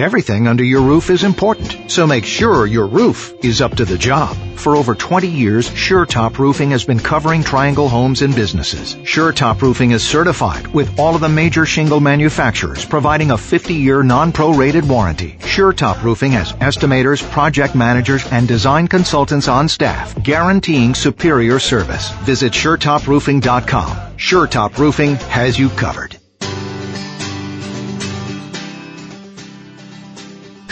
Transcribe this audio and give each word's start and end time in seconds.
Everything 0.00 0.48
under 0.48 0.64
your 0.64 0.80
roof 0.80 1.10
is 1.10 1.24
important, 1.24 1.90
so 1.90 2.06
make 2.06 2.24
sure 2.24 2.64
your 2.64 2.86
roof 2.86 3.34
is 3.44 3.60
up 3.60 3.76
to 3.76 3.84
the 3.84 3.98
job. 3.98 4.34
For 4.56 4.74
over 4.74 4.94
20 4.94 5.28
years, 5.28 5.68
SureTop 5.68 6.38
Roofing 6.38 6.70
has 6.70 6.86
been 6.86 6.98
covering 6.98 7.44
Triangle 7.44 7.86
homes 7.86 8.22
and 8.22 8.34
businesses. 8.34 8.94
SureTop 8.94 9.60
Roofing 9.60 9.90
is 9.90 10.02
certified 10.02 10.66
with 10.68 10.98
all 10.98 11.14
of 11.14 11.20
the 11.20 11.28
major 11.28 11.66
shingle 11.66 12.00
manufacturers, 12.00 12.82
providing 12.82 13.30
a 13.30 13.36
50-year 13.36 14.02
non-prorated 14.02 14.88
warranty. 14.88 15.36
SureTop 15.40 16.02
Roofing 16.02 16.32
has 16.32 16.54
estimators, 16.54 17.22
project 17.30 17.74
managers, 17.74 18.26
and 18.32 18.48
design 18.48 18.88
consultants 18.88 19.48
on 19.48 19.68
staff, 19.68 20.14
guaranteeing 20.22 20.94
superior 20.94 21.58
service. 21.58 22.10
Visit 22.24 22.54
SureTopRoofing.com. 22.54 23.96
SureTop 24.16 24.78
Roofing 24.78 25.16
has 25.16 25.58
you 25.58 25.68
covered. 25.68 26.19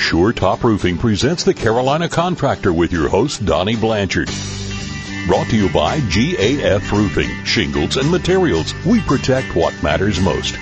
Sure 0.09 0.33
Top 0.33 0.65
Roofing 0.65 0.97
presents 0.97 1.45
the 1.45 1.53
Carolina 1.53 2.09
Contractor 2.09 2.73
with 2.73 2.93
your 2.93 3.11
host, 3.11 3.45
Donnie 3.45 3.77
Blanchard. 3.77 4.31
Brought 5.27 5.49
to 5.51 5.57
you 5.59 5.69
by 5.69 6.01
GAF 6.01 6.91
Roofing, 6.91 7.29
Shingles 7.45 7.99
and 7.99 8.11
Materials. 8.11 8.73
We 8.87 9.03
protect 9.03 9.55
what 9.55 9.83
matters 9.83 10.19
most. 10.19 10.57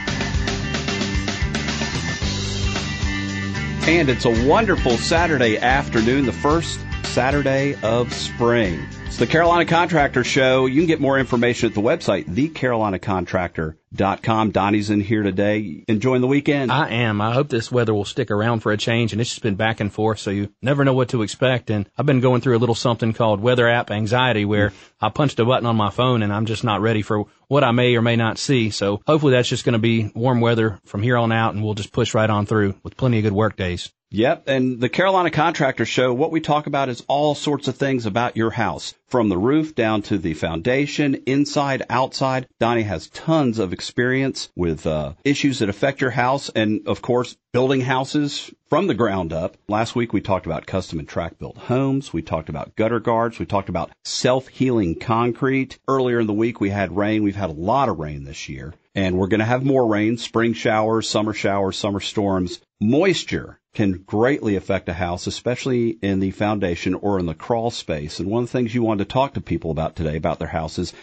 And 3.87 4.09
it's 4.09 4.25
a 4.25 4.49
wonderful 4.49 4.99
Saturday 4.99 5.59
afternoon, 5.59 6.27
the 6.27 6.33
first 6.33 6.81
Saturday 7.07 7.75
of 7.83 8.13
spring. 8.13 8.87
It's 9.07 9.17
the 9.17 9.27
Carolina 9.27 9.65
Contractor 9.65 10.25
Show. 10.25 10.67
You 10.67 10.83
can 10.83 10.89
get 10.89 11.01
more 11.01 11.19
information 11.19 11.71
at 11.71 11.75
the 11.75 11.81
website, 11.81 12.27
thecarolinacontractor.com. 12.27 14.51
Donnie's 14.51 14.91
in 14.91 15.01
here 15.01 15.23
today, 15.23 15.85
enjoying 15.89 16.21
the 16.21 16.27
weekend. 16.27 16.71
I 16.71 16.91
am. 16.91 17.23
I 17.23 17.33
hope 17.33 17.49
this 17.49 17.73
weather 17.73 17.95
will 17.95 18.05
stick 18.05 18.31
around 18.31 18.61
for 18.61 18.73
a 18.73 18.77
change, 18.77 19.13
and 19.13 19.23
it's 19.23 19.31
just 19.31 19.43
been 19.43 19.55
back 19.55 19.81
and 19.81 19.91
forth, 19.91 20.19
so 20.19 20.31
you 20.31 20.53
never 20.61 20.85
know 20.85 20.93
what 20.93 21.09
to 21.09 21.23
expect. 21.23 21.71
And 21.71 21.89
I've 21.97 22.05
been 22.05 22.21
going 22.21 22.43
through 22.43 22.59
a 22.59 22.61
little 22.61 22.75
something 22.75 23.15
called 23.15 23.41
weather 23.41 23.67
app 23.67 23.91
anxiety, 23.91 24.45
where 24.45 24.75
I 25.01 25.09
punched 25.09 25.41
a 25.41 25.47
button 25.47 25.65
on 25.65 25.77
my 25.77 25.89
phone, 25.89 26.23
and 26.23 26.31
I'm 26.31 26.45
just 26.45 26.63
not 26.63 26.83
ready 26.83 27.01
for 27.01 27.25
what 27.49 27.65
I 27.65 27.71
may 27.71 27.97
or 27.97 28.03
may 28.03 28.17
not 28.17 28.37
see. 28.37 28.69
So 28.69 29.01
hopefully 29.07 29.33
that's 29.33 29.49
just 29.49 29.65
going 29.65 29.73
to 29.73 29.79
be 29.79 30.13
warm 30.15 30.43
weather 30.43 30.79
from 30.85 31.03
here 31.03 31.17
on 31.17 31.33
out, 31.33 31.55
and 31.55 31.65
we'll 31.65 31.73
just 31.73 31.93
push 31.93 32.13
right 32.13 32.29
on 32.29 32.45
through 32.45 32.75
with 32.83 32.99
plenty 32.99 33.17
of 33.17 33.23
good 33.23 33.33
work 33.33 33.57
days. 33.57 33.91
Yep. 34.11 34.45
And 34.47 34.81
the 34.81 34.89
Carolina 34.89 35.31
Contractor 35.31 35.85
Show, 35.85 36.15
what 36.15 36.31
we 36.31 36.41
talk 36.41 36.69
about 36.69 36.89
is 36.89 37.05
all 37.09 37.35
sorts 37.35 37.67
of 37.67 37.77
things 37.77 38.07
about 38.07 38.37
your 38.37 38.51
house, 38.51 38.95
from 39.09 39.29
the 39.29 39.37
roof 39.37 39.75
down 39.75 40.03
to 40.03 40.19
the 40.19 40.35
foundation, 40.35 41.17
inside, 41.27 41.83
outside. 41.91 42.47
Donnie 42.61 42.83
has 42.83 43.09
tons 43.09 43.59
of 43.59 43.73
experience 43.73 44.49
with 44.55 44.87
uh, 44.87 45.15
issues 45.25 45.59
that 45.59 45.69
affect 45.69 46.01
your 46.01 46.11
house 46.11 46.51
and, 46.51 46.87
of 46.87 47.03
course, 47.03 47.37
building 47.53 47.81
houses 47.81 48.53
from 48.69 48.87
the 48.87 48.95
ground 48.95 49.33
up. 49.33 49.57
Last 49.69 49.97
week 49.97 50.13
we 50.13 50.21
talked 50.21 50.47
about 50.47 50.67
custom 50.67 51.01
and 51.01 51.09
tract 51.09 51.39
built 51.41 51.57
homes. 51.57 52.13
We 52.13 52.23
talked 52.23 52.49
about 52.49 52.77
gutter 52.77 53.01
guards. 53.01 53.41
We 53.41 53.47
talked 53.47 53.69
about 53.69 53.91
self-healing 54.05 55.01
concrete. 55.01 55.79
Earlier 55.89 56.21
in 56.21 56.29
the 56.29 56.33
week 56.33 56.61
we 56.61 56.71
had 56.71 56.97
rain. 56.97 57.25
We've 57.25 57.35
had 57.35 57.51
a 57.51 57.55
lot 57.55 57.89
of 57.89 57.99
rain 57.99 58.25
this 58.25 58.49
year 58.49 58.75
and 58.97 59.19
we're 59.19 59.29
going 59.29 59.41
to 59.41 59.45
have 59.45 59.65
more 59.65 59.87
rain, 59.87 60.17
spring 60.17 60.55
showers, 60.55 61.09
summer 61.09 61.35
showers, 61.35 61.77
summer 61.77 62.01
storms. 62.01 62.61
Moisture 62.81 63.61
can 63.77 64.03
greatly 64.07 64.57
affect 64.57 64.89
a 64.89 64.95
house, 64.95 65.27
especially 65.27 65.91
in 66.01 66.19
the 66.19 66.31
foundation 66.31 66.95
or 66.95 67.19
in 67.19 67.27
the 67.27 67.35
crawl 67.35 67.71
space. 67.71 68.19
And 68.19 68.31
one 68.31 68.43
of 68.43 68.49
the 68.49 68.53
things 68.59 68.75
you 68.75 68.83
wanted 68.83 69.05
to 69.05 69.13
talk 69.13 69.35
to 69.35 69.41
people 69.43 69.71
about 69.71 69.95
today 69.95 70.17
about 70.17 70.39
their 70.39 70.49
houses 70.49 70.95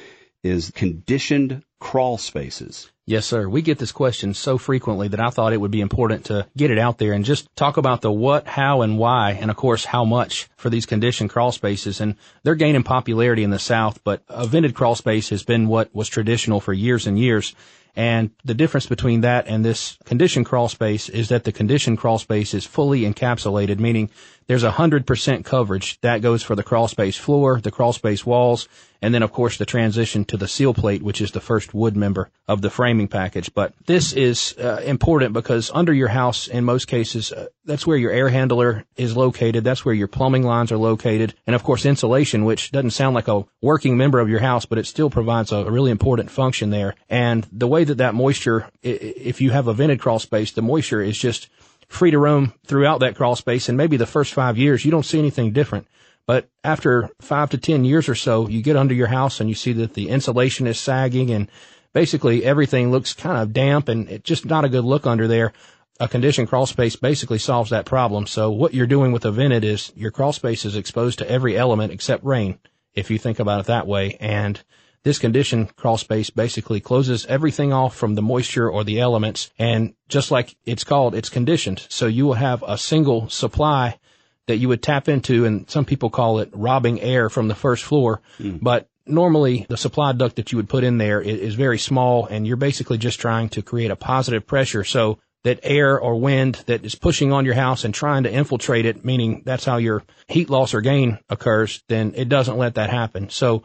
is 0.42 0.72
conditioned 0.72 1.64
crawl 1.80 2.18
spaces. 2.18 2.92
Yes, 3.06 3.28
sir. 3.28 3.48
We 3.48 3.62
get 3.62 3.78
this 3.78 3.92
question 3.92 4.34
so 4.34 4.58
frequently 4.58 5.08
that 5.10 5.20
I 5.20 5.30
thought 5.30 5.54
it 5.54 5.62
would 5.62 5.70
be 5.70 5.82
important 5.82 6.26
to 6.26 6.48
get 6.58 6.72
it 6.72 6.80
out 6.80 6.98
there 6.98 7.14
and 7.14 7.24
just 7.24 7.54
talk 7.56 7.78
about 7.78 8.02
the 8.02 8.12
what, 8.12 8.48
how, 8.48 8.82
and 8.82 8.98
why, 8.98 9.34
and 9.34 9.52
of 9.52 9.56
course 9.56 9.86
how 9.86 10.04
much 10.04 10.50
for 10.58 10.72
these 10.72 10.88
conditioned 10.88 11.30
crawl 11.30 11.52
spaces. 11.52 12.02
And 12.02 12.16
they're 12.42 12.56
gaining 12.56 12.84
popularity 12.84 13.44
in 13.44 13.52
the 13.52 13.60
South, 13.60 14.04
but 14.04 14.24
a 14.30 14.48
vented 14.48 14.74
crawl 14.74 14.96
space 14.96 15.30
has 15.30 15.44
been 15.44 15.68
what 15.68 15.94
was 15.94 16.10
traditional 16.10 16.60
for 16.60 16.74
years 16.74 17.06
and 17.06 17.20
years. 17.20 17.54
And 17.96 18.32
the 18.44 18.56
difference 18.56 18.88
between 18.88 19.22
that 19.22 19.48
and 19.48 19.64
this 19.64 19.98
condition 20.04 20.44
crawl 20.44 20.68
space 20.68 21.10
is 21.10 21.30
that 21.30 21.44
the 21.44 21.52
condition 21.52 21.96
crawl 21.96 22.18
space 22.18 22.54
is 22.54 22.66
fully 22.66 23.02
encapsulated, 23.02 23.80
meaning 23.80 24.10
there's 24.48 24.64
a 24.64 24.72
hundred 24.72 25.06
percent 25.06 25.46
coverage. 25.46 26.00
That 26.02 26.22
goes 26.22 26.44
for 26.44 26.56
the 26.56 26.64
crawl 26.64 26.88
space 26.88 27.18
floor, 27.18 27.60
the 27.62 27.72
crawl 27.72 27.94
space 27.94 28.26
walls, 28.26 28.68
and 29.02 29.14
then 29.14 29.24
of 29.24 29.32
course 29.32 29.58
the 29.58 29.66
transition 29.66 30.26
to 30.26 30.38
the 30.38 30.48
sill 30.48 30.74
plate, 30.74 31.04
which 31.04 31.22
is 31.22 31.32
the 31.32 31.42
first 31.42 31.74
wood 31.74 31.96
member 31.96 32.30
of 32.48 32.62
the 32.62 32.70
framing 32.70 33.08
package. 33.08 33.54
But 33.54 33.74
this 33.86 34.14
is 34.14 34.56
uh, 34.58 34.82
important 34.86 35.34
because 35.34 35.72
under 35.74 35.94
your 35.94 36.08
house, 36.08 36.48
in 36.48 36.64
most 36.64 36.88
cases, 36.88 37.32
uh, 37.32 37.48
that's 37.66 37.86
where 37.86 37.98
your 37.98 38.12
air 38.12 38.30
handler 38.30 38.86
is 38.96 39.16
located. 39.16 39.64
That's 39.64 39.84
where 39.84 39.94
your 39.94 40.08
plumbing 40.08 40.44
lines 40.44 40.72
are 40.72 40.78
located. 40.78 41.34
And 41.46 41.56
of 41.56 41.64
course 41.64 41.86
insulation, 41.86 42.46
which 42.46 42.72
doesn't 42.72 42.92
sound 42.92 43.16
like 43.16 43.28
a 43.28 43.46
working 43.62 43.98
member 43.98 44.20
of 44.20 44.30
your 44.30 44.40
house, 44.40 44.66
but 44.66 44.78
it 44.78 44.86
still 44.86 45.10
provides 45.10 45.52
a 45.52 45.70
really 45.70 45.92
important 45.92 46.32
function 46.32 46.70
there. 46.70 46.96
And 47.10 47.48
the 47.52 47.68
way 47.68 47.84
that 47.84 47.98
that 48.00 48.16
moisture, 48.16 48.70
if 48.82 49.42
you 49.42 49.52
have 49.52 49.68
a 49.68 49.74
vented 49.74 50.00
crawl 50.00 50.20
space, 50.20 50.52
the 50.52 50.62
moisture 50.62 51.02
is 51.02 51.18
just 51.18 51.50
free 51.88 52.12
to 52.12 52.20
roam 52.20 52.54
throughout 52.66 53.00
that 53.00 53.16
crawl 53.16 53.36
space. 53.36 53.70
And 53.70 53.78
maybe 53.78 53.98
the 53.98 54.06
first 54.06 54.34
five 54.34 54.58
years, 54.58 54.86
you 54.86 54.92
don't 54.92 55.06
see 55.06 55.20
anything 55.20 55.52
different. 55.52 55.88
But 56.26 56.50
after 56.64 57.10
five 57.22 57.50
to 57.50 57.58
10 57.58 57.84
years 57.84 58.08
or 58.08 58.16
so, 58.16 58.48
you 58.48 58.62
get 58.62 58.78
under 58.78 58.94
your 58.94 59.08
house 59.08 59.40
and 59.40 59.50
you 59.50 59.56
see 59.56 59.74
that 59.74 59.94
the 59.94 60.10
insulation 60.10 60.68
is 60.68 60.80
sagging 60.80 61.32
and 61.32 61.50
basically 61.92 62.46
everything 62.46 62.92
looks 62.92 63.14
kind 63.14 63.42
of 63.42 63.54
damp 63.54 63.90
and 63.90 64.10
it's 64.10 64.24
just 64.24 64.46
not 64.46 64.66
a 64.66 64.70
good 64.70 64.86
look 64.86 65.06
under 65.06 65.28
there. 65.28 65.54
A 66.00 66.08
conditioned 66.08 66.48
crawl 66.48 66.66
space 66.66 66.96
basically 66.96 67.38
solves 67.38 67.70
that 67.70 67.86
problem. 67.86 68.26
So 68.26 68.50
what 68.50 68.74
you're 68.74 68.88
doing 68.88 69.12
with 69.12 69.26
a 69.26 69.32
vented 69.32 69.64
is 69.64 69.92
your 69.96 70.12
crawl 70.12 70.34
space 70.34 70.66
is 70.66 70.76
exposed 70.76 71.20
to 71.20 71.30
every 71.30 71.58
element 71.58 71.92
except 71.92 72.24
rain, 72.24 72.58
if 72.94 73.12
you 73.12 73.20
think 73.20 73.40
about 73.40 73.60
it 73.60 73.66
that 73.68 73.86
way. 73.86 74.18
And 74.20 74.62
this 75.04 75.20
conditioned 75.20 75.76
crawl 75.76 75.98
space 75.98 76.30
basically 76.30 76.80
closes 76.80 77.26
everything 77.26 77.74
off 77.74 77.96
from 77.96 78.16
the 78.16 78.22
moisture 78.22 78.70
or 78.70 78.84
the 78.84 79.00
elements. 79.00 79.52
And 79.60 79.94
just 80.08 80.32
like 80.32 80.56
it's 80.66 80.84
called, 80.84 81.14
it's 81.14 81.30
conditioned. 81.30 81.86
So 81.90 82.08
you 82.08 82.26
will 82.26 82.34
have 82.36 82.64
a 82.66 82.78
single 82.78 83.30
supply 83.30 84.00
that 84.48 84.58
you 84.58 84.68
would 84.68 84.84
tap 84.84 85.08
into, 85.08 85.46
and 85.46 85.70
some 85.70 85.86
people 85.86 86.10
call 86.10 86.40
it 86.40 86.50
robbing 86.54 87.00
air 87.02 87.30
from 87.30 87.48
the 87.48 87.56
first 87.56 87.84
floor. 87.84 88.22
Mm. 88.40 88.60
But 88.62 88.90
normally 89.06 89.66
the 89.70 89.78
supply 89.78 90.12
duct 90.14 90.36
that 90.38 90.52
you 90.52 90.58
would 90.58 90.70
put 90.70 90.84
in 90.84 90.98
there 90.98 91.22
is, 91.22 91.40
is 91.40 91.56
very 91.56 91.78
small, 91.78 92.26
and 92.26 92.46
you're 92.48 92.58
basically 92.58 92.98
just 92.98 93.20
trying 93.20 93.50
to 93.50 93.62
create 93.62 93.92
a 93.92 93.96
positive 93.96 94.46
pressure 94.46 94.84
so 94.84 95.20
that 95.44 95.60
air 95.64 96.00
or 96.00 96.16
wind 96.16 96.64
that 96.68 96.86
is 96.86 96.96
pushing 96.96 97.34
on 97.34 97.46
your 97.46 97.54
house 97.54 97.84
and 97.84 97.94
trying 97.94 98.24
to 98.24 98.32
infiltrate 98.32 98.86
it, 98.86 99.04
meaning 99.04 99.44
that's 99.46 99.66
how 99.66 99.78
your 99.78 100.04
heat 100.28 100.50
loss 100.50 100.74
or 100.74 100.82
gain 100.82 101.20
occurs, 101.30 101.84
then 101.90 102.14
it 102.16 102.30
doesn't 102.30 102.58
let 102.58 102.76
that 102.76 102.90
happen. 102.90 103.30
So 103.30 103.64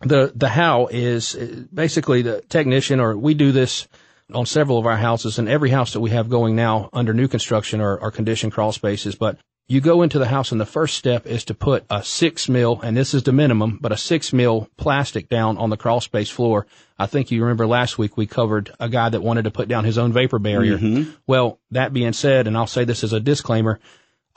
the 0.00 0.32
the 0.34 0.48
how 0.48 0.86
is 0.86 1.34
basically 1.72 2.22
the 2.22 2.40
technician, 2.48 3.00
or 3.00 3.16
we 3.16 3.34
do 3.34 3.52
this 3.52 3.88
on 4.32 4.46
several 4.46 4.78
of 4.78 4.86
our 4.86 4.96
houses, 4.96 5.38
and 5.38 5.48
every 5.48 5.70
house 5.70 5.92
that 5.94 6.00
we 6.00 6.10
have 6.10 6.28
going 6.28 6.54
now 6.54 6.90
under 6.92 7.14
new 7.14 7.28
construction 7.28 7.80
are, 7.80 8.00
are 8.00 8.10
conditioned 8.10 8.52
crawl 8.52 8.72
spaces. 8.72 9.14
But 9.14 9.38
you 9.68 9.82
go 9.82 10.00
into 10.00 10.18
the 10.18 10.26
house 10.26 10.50
and 10.50 10.60
the 10.60 10.66
first 10.66 10.96
step 10.96 11.26
is 11.26 11.44
to 11.44 11.54
put 11.54 11.84
a 11.90 12.02
six 12.02 12.48
mil, 12.48 12.80
and 12.82 12.96
this 12.96 13.12
is 13.12 13.22
the 13.24 13.32
minimum, 13.32 13.78
but 13.80 13.92
a 13.92 13.96
six 13.96 14.32
mil 14.32 14.68
plastic 14.76 15.28
down 15.28 15.58
on 15.58 15.70
the 15.70 15.76
crawl 15.76 16.00
space 16.00 16.30
floor. 16.30 16.66
I 16.98 17.06
think 17.06 17.30
you 17.30 17.42
remember 17.42 17.66
last 17.66 17.98
week 17.98 18.16
we 18.16 18.26
covered 18.26 18.70
a 18.80 18.88
guy 18.88 19.08
that 19.08 19.22
wanted 19.22 19.42
to 19.42 19.50
put 19.50 19.68
down 19.68 19.84
his 19.84 19.98
own 19.98 20.12
vapor 20.12 20.38
barrier. 20.38 20.78
Mm-hmm. 20.78 21.10
Well, 21.26 21.58
that 21.70 21.92
being 21.92 22.14
said, 22.14 22.46
and 22.46 22.56
I'll 22.56 22.66
say 22.66 22.84
this 22.84 23.04
as 23.04 23.12
a 23.12 23.20
disclaimer, 23.20 23.78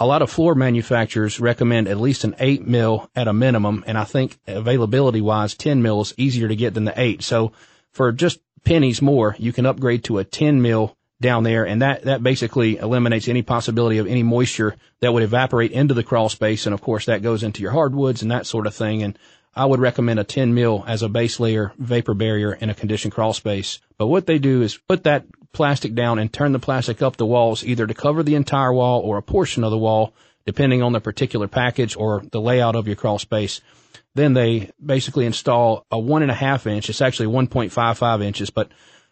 a 0.02 0.06
lot 0.06 0.24
of 0.24 0.32
floor 0.32 0.56
manufacturers 0.56 1.40
recommend 1.40 1.88
at 1.88 2.00
least 2.00 2.24
an 2.24 2.36
eight 2.40 2.66
mil 2.66 3.08
at 3.16 3.28
a 3.28 3.34
minimum, 3.34 3.84
and 3.86 4.00
I 4.00 4.04
think 4.04 4.40
availability 4.48 5.22
wise, 5.22 5.54
10 5.54 5.84
mil 5.84 6.02
is 6.02 6.16
easier 6.18 6.48
to 6.48 6.56
get 6.56 6.74
than 6.74 6.86
the 6.86 7.00
eight. 7.00 7.22
So 7.22 7.52
for 7.92 8.12
just 8.12 8.40
pennies 8.64 9.00
more, 9.00 9.36
you 9.38 9.54
can 9.54 9.68
upgrade 9.68 10.04
to 10.06 10.18
a 10.18 10.24
10 10.24 10.60
mil 10.60 10.98
down 11.22 11.44
there, 11.44 11.68
and 11.68 11.84
that, 11.84 12.06
that 12.06 12.24
basically 12.24 12.78
eliminates 12.78 13.28
any 13.28 13.44
possibility 13.44 14.00
of 14.00 14.08
any 14.08 14.24
moisture 14.24 14.76
that 15.02 15.14
would 15.14 15.22
evaporate 15.22 15.72
into 15.72 15.94
the 15.94 16.04
crawl 16.04 16.30
space, 16.30 16.66
and 16.66 16.74
of 16.74 16.82
course 16.82 17.06
that 17.06 17.22
goes 17.22 17.44
into 17.44 17.62
your 17.62 17.72
hardwoods 17.72 18.24
and 18.24 18.32
that 18.32 18.48
sort 18.48 18.66
of 18.66 18.74
thing, 18.74 19.04
and 19.04 19.20
I 19.54 19.66
would 19.66 19.80
recommend 19.80 20.20
a 20.20 20.24
10 20.24 20.54
mil 20.54 20.84
as 20.88 21.02
a 21.02 21.10
base 21.10 21.40
layer 21.40 21.74
vapor 21.78 22.14
barrier 22.14 22.54
in 22.54 22.70
a 22.70 22.74
conditioned 22.74 23.14
crawl 23.14 23.34
space. 23.34 23.80
But 23.98 24.08
what 24.08 24.26
they 24.26 24.40
do 24.40 24.62
is 24.62 24.78
put 24.78 25.04
that 25.04 25.26
plastic 25.52 25.94
down 25.94 26.20
and 26.20 26.32
turn 26.32 26.54
the 26.54 26.60
plastic 26.60 27.02
up 27.02 27.18
the 27.18 27.26
walls 27.26 27.64
either 27.64 27.86
to 27.86 27.94
cover 27.94 28.24
the 28.24 28.36
entire 28.36 28.74
wall 28.74 29.02
or 29.02 29.18
a 29.18 29.24
portion 29.24 29.64
of 29.64 29.72
the 29.72 29.78
wall, 29.78 30.14
depending 30.46 30.82
on 30.82 30.94
the 30.94 31.02
particular 31.02 31.48
package 31.48 31.96
or 31.98 32.24
the 32.32 32.40
layout 32.40 32.76
of 32.76 32.88
your 32.88 32.96
crawl 32.96 33.20
space. 33.20 33.60
Then 34.16 34.34
they 34.34 34.72
basically 34.84 35.26
install 35.26 35.86
a 35.92 36.00
one 36.00 36.22
and 36.22 36.32
a 36.32 36.36
half 36.36 36.66
inch. 36.68 36.90
It's 36.90 37.02
actually 37.02 37.28
1.55 37.28 38.24
inches, 38.24 38.50
but 38.50 38.70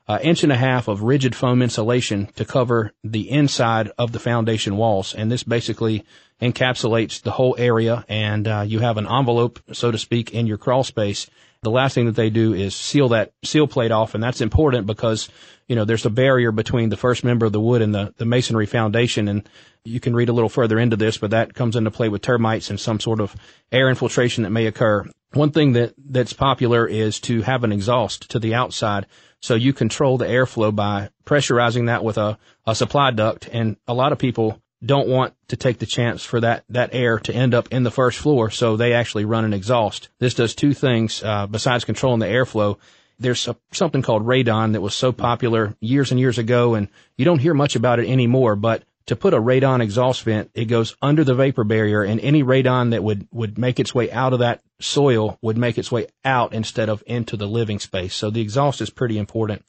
an 0.08 0.22
inch 0.22 0.44
and 0.44 0.52
a 0.52 0.58
half 0.58 0.88
of 0.88 1.04
rigid 1.04 1.36
foam 1.36 1.62
insulation 1.62 2.28
to 2.36 2.46
cover 2.46 2.94
the 3.04 3.30
inside 3.30 3.92
of 3.98 4.12
the 4.12 4.20
foundation 4.20 4.78
walls. 4.78 5.14
And 5.14 5.32
this 5.32 5.44
basically 5.44 6.06
encapsulates 6.42 7.22
the 7.22 7.32
whole 7.32 7.56
area 7.58 8.06
and 8.08 8.48
uh, 8.48 8.64
you 8.66 8.80
have 8.80 8.98
an 8.98 9.08
envelope, 9.08 9.60
so 9.74 9.92
to 9.92 9.98
speak, 9.98 10.34
in 10.34 10.48
your 10.48 10.58
crawl 10.58 10.84
space. 10.84 11.30
the 11.62 11.70
last 11.70 11.94
thing 11.94 12.06
that 12.06 12.16
they 12.16 12.30
do 12.30 12.54
is 12.54 12.74
seal 12.74 13.10
that 13.10 13.34
sill 13.44 13.68
plate 13.68 13.92
off. 13.92 14.16
And 14.16 14.24
that's 14.24 14.40
important 14.40 14.88
because, 14.88 15.30
you 15.68 15.76
know, 15.76 15.84
there's 15.84 16.06
a 16.06 16.10
barrier 16.10 16.54
between 16.54 16.90
the 16.90 16.98
first 16.98 17.24
member 17.26 17.46
of 17.46 17.52
the 17.52 17.60
wood 17.60 17.82
and 17.82 17.94
the, 17.94 18.14
the 18.18 18.26
masonry 18.26 18.66
foundation. 18.66 19.28
And 19.28 19.48
you 19.84 20.00
can 20.00 20.16
read 20.16 20.30
a 20.30 20.34
little 20.34 20.50
further 20.50 20.80
into 20.80 20.96
this, 20.96 21.18
but 21.18 21.32
that 21.32 21.54
comes 21.54 21.76
into 21.76 21.92
play 21.92 22.08
with 22.08 22.22
termites 22.22 22.70
and 22.70 22.80
some 22.80 23.00
sort 23.02 23.20
of 23.20 23.36
air 23.72 23.90
infiltration 23.90 24.44
that 24.44 24.52
may 24.52 24.68
occur. 24.68 25.06
One 25.34 25.52
thing 25.52 25.74
that, 25.74 25.94
that's 25.98 26.34
popular 26.34 26.88
is 26.88 27.20
to 27.22 27.42
have 27.42 27.66
an 27.66 27.74
exhaust 27.74 28.32
to 28.32 28.40
the 28.40 28.56
outside. 28.56 29.06
So 29.42 29.56
you 29.56 29.74
control 29.74 30.18
the 30.18 30.26
airflow 30.26 30.74
by 30.74 31.10
pressurizing 31.26 31.88
that 31.88 32.04
with 32.04 32.18
a, 32.18 32.38
a 32.66 32.74
supply 32.74 33.12
duct. 33.12 33.50
And 33.52 33.76
a 33.88 33.94
lot 33.94 34.12
of 34.14 34.18
people 34.18 34.62
don't 34.84 35.08
want 35.08 35.34
to 35.50 35.58
take 35.58 35.80
the 35.80 35.86
chance 35.86 36.24
for 36.24 36.40
that, 36.40 36.64
that 36.70 36.92
air 36.94 37.20
to 37.20 37.34
end 37.34 37.54
up 37.54 37.68
in 37.70 37.84
the 37.84 37.92
first 37.92 38.18
floor. 38.18 38.50
So 38.50 38.78
they 38.78 38.94
actually 38.94 39.26
run 39.26 39.46
an 39.46 39.54
exhaust. 39.54 40.10
This 40.20 40.34
does 40.34 40.56
two 40.56 40.74
things, 40.74 41.22
uh, 41.24 41.48
besides 41.48 41.86
controlling 41.86 42.20
the 42.20 42.28
airflow. 42.28 42.78
There's 43.20 43.48
a, 43.48 43.58
something 43.72 44.02
called 44.02 44.26
radon 44.26 44.74
that 44.74 44.82
was 44.82 44.94
so 44.94 45.12
popular 45.12 45.76
years 45.82 46.12
and 46.12 46.20
years 46.20 46.38
ago 46.38 46.76
and 46.76 46.88
you 47.18 47.26
don't 47.26 47.40
hear 47.40 47.54
much 47.54 47.76
about 47.76 48.00
it 48.00 48.08
anymore, 48.08 48.56
but 48.56 48.84
to 49.08 49.16
put 49.16 49.34
a 49.34 49.42
radon 49.42 49.82
exhaust 49.82 50.24
vent, 50.24 50.52
it 50.54 50.66
goes 50.66 50.96
under 51.02 51.24
the 51.24 51.34
vapor 51.34 51.64
barrier 51.64 52.04
and 52.04 52.22
any 52.22 52.44
radon 52.44 52.92
that 52.92 53.04
would, 53.04 53.28
would 53.32 53.58
make 53.58 53.80
its 53.80 53.94
way 53.94 54.10
out 54.12 54.34
of 54.34 54.40
that 54.40 54.62
soil 54.80 55.38
would 55.42 55.58
make 55.58 55.78
its 55.78 55.92
way 55.92 56.08
out 56.24 56.54
instead 56.54 56.90
of 56.90 57.04
into 57.06 57.36
the 57.36 57.48
living 57.48 57.80
space. 57.80 58.16
So 58.16 58.30
the 58.30 58.42
exhaust 58.42 58.82
is 58.82 58.90
pretty 58.90 59.18
important. 59.18 59.66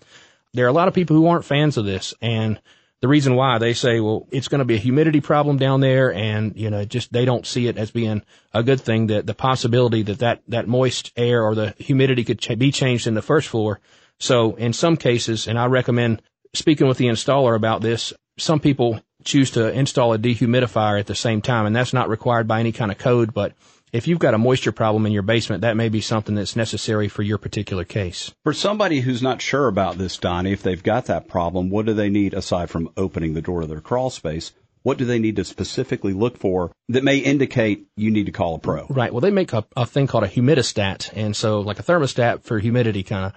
There 0.52 0.66
are 0.66 0.68
a 0.68 0.72
lot 0.72 0.88
of 0.88 0.94
people 0.94 1.16
who 1.16 1.26
aren't 1.26 1.44
fans 1.44 1.76
of 1.76 1.84
this 1.84 2.14
and 2.20 2.60
the 3.00 3.08
reason 3.08 3.34
why 3.34 3.58
they 3.58 3.72
say, 3.72 4.00
well, 4.00 4.28
it's 4.30 4.48
going 4.48 4.58
to 4.58 4.66
be 4.66 4.74
a 4.74 4.78
humidity 4.78 5.20
problem 5.20 5.56
down 5.56 5.80
there 5.80 6.12
and, 6.12 6.54
you 6.56 6.68
know, 6.68 6.84
just 6.84 7.12
they 7.12 7.24
don't 7.24 7.46
see 7.46 7.66
it 7.66 7.78
as 7.78 7.90
being 7.90 8.22
a 8.52 8.62
good 8.62 8.80
thing 8.80 9.06
that 9.06 9.26
the 9.26 9.34
possibility 9.34 10.02
that 10.02 10.18
that, 10.18 10.42
that 10.48 10.68
moist 10.68 11.10
air 11.16 11.42
or 11.42 11.54
the 11.54 11.74
humidity 11.78 12.24
could 12.24 12.58
be 12.58 12.70
changed 12.70 13.06
in 13.06 13.14
the 13.14 13.22
first 13.22 13.48
floor. 13.48 13.80
So 14.18 14.54
in 14.56 14.74
some 14.74 14.98
cases, 14.98 15.48
and 15.48 15.58
I 15.58 15.66
recommend 15.66 16.20
speaking 16.52 16.88
with 16.88 16.98
the 16.98 17.06
installer 17.06 17.56
about 17.56 17.80
this, 17.80 18.12
some 18.36 18.60
people 18.60 19.00
choose 19.24 19.50
to 19.52 19.70
install 19.70 20.12
a 20.12 20.18
dehumidifier 20.18 21.00
at 21.00 21.06
the 21.06 21.14
same 21.14 21.40
time 21.40 21.66
and 21.66 21.74
that's 21.74 21.92
not 21.92 22.08
required 22.08 22.46
by 22.46 22.60
any 22.60 22.72
kind 22.72 22.90
of 22.90 22.98
code, 22.98 23.32
but 23.32 23.54
if 23.92 24.06
you've 24.06 24.18
got 24.18 24.34
a 24.34 24.38
moisture 24.38 24.72
problem 24.72 25.06
in 25.06 25.12
your 25.12 25.22
basement, 25.22 25.62
that 25.62 25.76
may 25.76 25.88
be 25.88 26.00
something 26.00 26.34
that's 26.34 26.56
necessary 26.56 27.08
for 27.08 27.22
your 27.22 27.38
particular 27.38 27.84
case. 27.84 28.32
For 28.44 28.52
somebody 28.52 29.00
who's 29.00 29.22
not 29.22 29.42
sure 29.42 29.68
about 29.68 29.98
this, 29.98 30.16
Donnie, 30.16 30.52
if 30.52 30.62
they've 30.62 30.82
got 30.82 31.06
that 31.06 31.28
problem, 31.28 31.70
what 31.70 31.86
do 31.86 31.94
they 31.94 32.08
need 32.08 32.34
aside 32.34 32.70
from 32.70 32.90
opening 32.96 33.34
the 33.34 33.42
door 33.42 33.62
of 33.62 33.68
their 33.68 33.80
crawl 33.80 34.10
space? 34.10 34.52
What 34.82 34.96
do 34.96 35.04
they 35.04 35.18
need 35.18 35.36
to 35.36 35.44
specifically 35.44 36.14
look 36.14 36.38
for 36.38 36.72
that 36.88 37.04
may 37.04 37.18
indicate 37.18 37.86
you 37.96 38.10
need 38.10 38.26
to 38.26 38.32
call 38.32 38.54
a 38.54 38.58
pro? 38.58 38.86
Right. 38.88 39.12
Well, 39.12 39.20
they 39.20 39.30
make 39.30 39.52
a, 39.52 39.66
a 39.76 39.84
thing 39.84 40.06
called 40.06 40.24
a 40.24 40.28
humidistat. 40.28 41.10
And 41.14 41.36
so 41.36 41.60
like 41.60 41.78
a 41.78 41.82
thermostat 41.82 42.44
for 42.44 42.58
humidity 42.58 43.02
kind 43.02 43.26
of, 43.26 43.32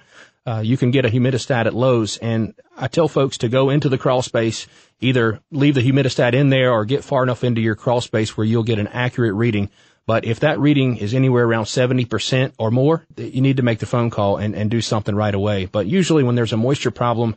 uh, 0.45 0.59
you 0.61 0.77
can 0.77 0.91
get 0.91 1.05
a 1.05 1.09
humidistat 1.09 1.65
at 1.65 1.73
Lowe's 1.73 2.17
and 2.17 2.53
I 2.77 2.87
tell 2.87 3.07
folks 3.07 3.39
to 3.39 3.49
go 3.49 3.69
into 3.69 3.89
the 3.89 3.97
crawl 3.97 4.21
space, 4.21 4.67
either 5.01 5.41
leave 5.51 5.75
the 5.75 5.81
humidistat 5.81 6.33
in 6.33 6.49
there 6.49 6.71
or 6.71 6.85
get 6.85 7.03
far 7.03 7.23
enough 7.23 7.43
into 7.43 7.61
your 7.61 7.75
crawl 7.75 8.01
space 8.01 8.37
where 8.37 8.45
you'll 8.45 8.63
get 8.63 8.79
an 8.79 8.87
accurate 8.87 9.35
reading 9.35 9.69
but 10.05 10.25
if 10.25 10.41
that 10.41 10.59
reading 10.59 10.97
is 10.97 11.13
anywhere 11.13 11.45
around 11.45 11.65
70% 11.65 12.53
or 12.57 12.71
more, 12.71 13.05
you 13.15 13.41
need 13.41 13.57
to 13.57 13.63
make 13.63 13.79
the 13.79 13.85
phone 13.85 14.09
call 14.09 14.37
and, 14.37 14.53
and 14.53 14.69
do 14.69 14.81
something 14.81 15.15
right 15.15 15.33
away. 15.33 15.65
But 15.65 15.87
usually 15.87 16.23
when 16.23 16.35
there's 16.35 16.53
a 16.53 16.57
moisture 16.57 16.91
problem 16.91 17.35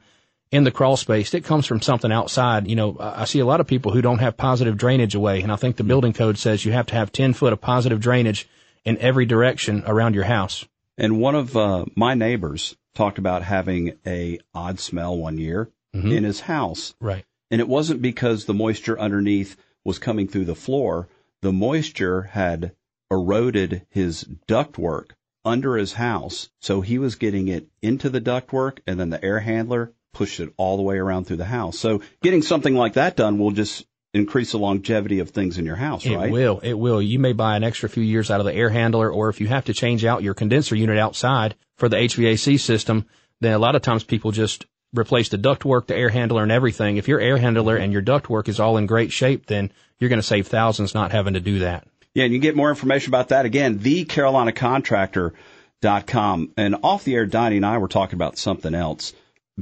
in 0.50 0.64
the 0.64 0.72
crawl 0.72 0.96
space, 0.96 1.32
it 1.34 1.44
comes 1.44 1.66
from 1.66 1.80
something 1.80 2.10
outside. 2.10 2.66
You 2.66 2.76
know, 2.76 2.96
I 2.98 3.24
see 3.24 3.38
a 3.38 3.46
lot 3.46 3.60
of 3.60 3.68
people 3.68 3.92
who 3.92 4.02
don't 4.02 4.18
have 4.18 4.36
positive 4.36 4.76
drainage 4.76 5.14
away. 5.14 5.42
And 5.42 5.52
I 5.52 5.56
think 5.56 5.76
the 5.76 5.84
building 5.84 6.12
code 6.12 6.38
says 6.38 6.64
you 6.64 6.72
have 6.72 6.86
to 6.86 6.94
have 6.94 7.12
10 7.12 7.34
foot 7.34 7.52
of 7.52 7.60
positive 7.60 8.00
drainage 8.00 8.48
in 8.84 8.98
every 8.98 9.26
direction 9.26 9.84
around 9.86 10.14
your 10.14 10.24
house. 10.24 10.66
And 10.98 11.20
one 11.20 11.34
of 11.34 11.56
uh, 11.56 11.84
my 11.94 12.14
neighbors 12.14 12.76
talked 12.94 13.18
about 13.18 13.42
having 13.42 13.98
a 14.06 14.40
odd 14.54 14.80
smell 14.80 15.16
one 15.16 15.38
year 15.38 15.70
mm-hmm. 15.94 16.10
in 16.10 16.24
his 16.24 16.40
house. 16.40 16.94
Right. 17.00 17.24
And 17.50 17.60
it 17.60 17.68
wasn't 17.68 18.02
because 18.02 18.44
the 18.44 18.54
moisture 18.54 18.98
underneath 18.98 19.56
was 19.84 19.98
coming 20.00 20.26
through 20.26 20.46
the 20.46 20.54
floor 20.56 21.08
the 21.42 21.52
moisture 21.52 22.22
had 22.22 22.72
eroded 23.10 23.86
his 23.90 24.24
ductwork 24.48 25.10
under 25.44 25.76
his 25.76 25.92
house. 25.92 26.50
So 26.60 26.80
he 26.80 26.98
was 26.98 27.14
getting 27.14 27.48
it 27.48 27.68
into 27.80 28.10
the 28.10 28.20
ductwork 28.20 28.78
and 28.86 28.98
then 28.98 29.10
the 29.10 29.24
air 29.24 29.40
handler 29.40 29.92
pushed 30.12 30.40
it 30.40 30.52
all 30.56 30.76
the 30.76 30.82
way 30.82 30.96
around 30.96 31.26
through 31.26 31.36
the 31.36 31.44
house. 31.44 31.78
So 31.78 32.02
getting 32.22 32.42
something 32.42 32.74
like 32.74 32.94
that 32.94 33.16
done 33.16 33.38
will 33.38 33.52
just 33.52 33.86
increase 34.12 34.52
the 34.52 34.58
longevity 34.58 35.18
of 35.20 35.30
things 35.30 35.58
in 35.58 35.66
your 35.66 35.76
house, 35.76 36.06
right? 36.06 36.28
It 36.28 36.32
will. 36.32 36.58
It 36.60 36.72
will. 36.72 37.02
You 37.02 37.18
may 37.18 37.34
buy 37.34 37.56
an 37.56 37.64
extra 37.64 37.88
few 37.88 38.02
years 38.02 38.30
out 38.30 38.40
of 38.40 38.46
the 38.46 38.54
air 38.54 38.70
handler 38.70 39.10
or 39.10 39.28
if 39.28 39.40
you 39.40 39.46
have 39.48 39.66
to 39.66 39.74
change 39.74 40.04
out 40.04 40.22
your 40.22 40.34
condenser 40.34 40.74
unit 40.74 40.98
outside 40.98 41.54
for 41.76 41.88
the 41.88 41.96
HVAC 41.96 42.58
system, 42.58 43.06
then 43.40 43.52
a 43.52 43.58
lot 43.58 43.76
of 43.76 43.82
times 43.82 44.04
people 44.04 44.32
just 44.32 44.66
replace 44.98 45.28
the 45.28 45.38
ductwork, 45.38 45.86
the 45.86 45.96
air 45.96 46.08
handler 46.08 46.42
and 46.42 46.52
everything. 46.52 46.96
If 46.96 47.08
your 47.08 47.20
air 47.20 47.36
handler 47.36 47.76
and 47.76 47.92
your 47.92 48.02
ductwork 48.02 48.48
is 48.48 48.60
all 48.60 48.76
in 48.76 48.86
great 48.86 49.12
shape, 49.12 49.46
then 49.46 49.72
you're 49.98 50.08
going 50.08 50.20
to 50.20 50.26
save 50.26 50.48
thousands 50.48 50.94
not 50.94 51.12
having 51.12 51.34
to 51.34 51.40
do 51.40 51.60
that. 51.60 51.86
Yeah, 52.14 52.24
and 52.24 52.32
you 52.32 52.38
get 52.38 52.56
more 52.56 52.70
information 52.70 53.10
about 53.10 53.28
that 53.28 53.44
again, 53.44 53.78
thecarolinacontractor.com. 53.78 56.52
And 56.56 56.76
off 56.82 57.04
the 57.04 57.14
air, 57.14 57.26
Donnie 57.26 57.56
and 57.56 57.66
I 57.66 57.78
were 57.78 57.88
talking 57.88 58.16
about 58.16 58.38
something 58.38 58.74
else. 58.74 59.12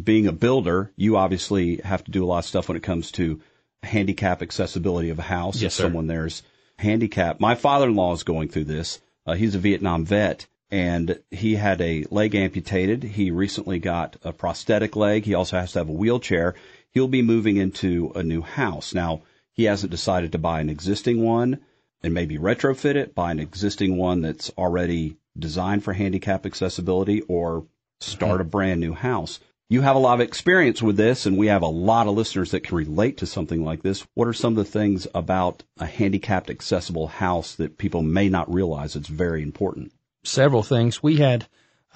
Being 0.01 0.27
a 0.27 0.33
builder, 0.33 0.93
you 0.97 1.17
obviously 1.17 1.77
have 1.79 2.05
to 2.05 2.11
do 2.11 2.25
a 2.25 2.27
lot 2.27 2.39
of 2.39 2.45
stuff 2.45 2.69
when 2.69 2.77
it 2.77 2.83
comes 2.83 3.11
to 3.13 3.41
handicap 3.83 4.43
accessibility 4.43 5.11
of 5.11 5.19
a 5.19 5.23
house. 5.23 5.61
Yes, 5.61 5.79
if 5.79 5.85
someone 5.85 6.07
there's 6.07 6.43
handicap. 6.79 7.41
My 7.41 7.55
father-in-law 7.55 8.15
is 8.15 8.23
going 8.23 8.49
through 8.49 8.65
this. 8.65 9.01
Uh, 9.27 9.35
he's 9.35 9.55
a 9.55 9.59
Vietnam 9.59 10.05
vet 10.05 10.47
and 10.71 11.21
he 11.31 11.57
had 11.57 11.81
a 11.81 12.05
leg 12.11 12.35
amputated. 12.35 13.03
He 13.03 13.31
recently 13.31 13.79
got 13.79 14.17
a 14.25 14.33
prosthetic 14.33 14.97
leg. 14.97 15.25
He 15.25 15.35
also 15.35 15.59
has 15.59 15.73
to 15.73 15.81
have 15.81 15.89
a 15.89 15.93
wheelchair. 15.93 16.55
He'll 16.91 17.09
be 17.09 17.23
moving 17.23 17.57
into 17.57 18.13
a 18.15 18.23
new 18.23 18.41
house. 18.41 18.95
Now, 18.95 19.23
he 19.53 19.65
hasn't 19.65 19.91
decided 19.91 20.33
to 20.33 20.39
buy 20.39 20.61
an 20.61 20.71
existing 20.71 21.23
one 21.23 21.61
and 22.03 22.13
maybe 22.13 22.39
retrofit 22.39 22.97
it, 22.97 23.15
buy 23.15 23.31
an 23.31 23.41
existing 23.41 23.97
one 23.97 24.21
that's 24.21 24.51
already 24.59 25.17
designed 25.39 25.85
for 25.85 25.93
handicap 25.93 26.45
accessibility 26.45 27.21
or 27.23 27.67
start 28.01 28.41
a 28.41 28.45
brand 28.45 28.81
new 28.81 28.93
house. 28.93 29.41
You 29.71 29.81
have 29.81 29.97
a 29.97 30.01
lot 30.01 30.15
of 30.15 30.21
experience 30.21 30.83
with 30.83 30.97
this 30.97 31.25
and 31.25 31.39
we 31.39 31.47
have 31.47 31.63
a 31.63 31.67
lot 31.67 32.07
of 32.07 32.15
listeners 32.15 32.51
that 32.51 32.65
can 32.65 32.77
relate 32.77 33.19
to 33.19 33.27
something 33.27 33.65
like 33.65 33.83
this. 33.83 34.07
What 34.15 34.29
are 34.29 34.33
some 34.33 34.59
of 34.59 34.65
the 34.65 34.71
things 34.71 35.07
about 35.15 35.63
a 35.79 35.87
handicapped 35.87 36.51
accessible 36.51 37.07
house 37.07 37.55
that 37.55 37.79
people 37.79 38.03
may 38.03 38.29
not 38.29 38.53
realize 38.53 38.95
it's 38.95 39.09
very 39.09 39.43
important? 39.43 39.93
Several 40.25 40.63
things. 40.63 41.03
We 41.03 41.17
had 41.17 41.47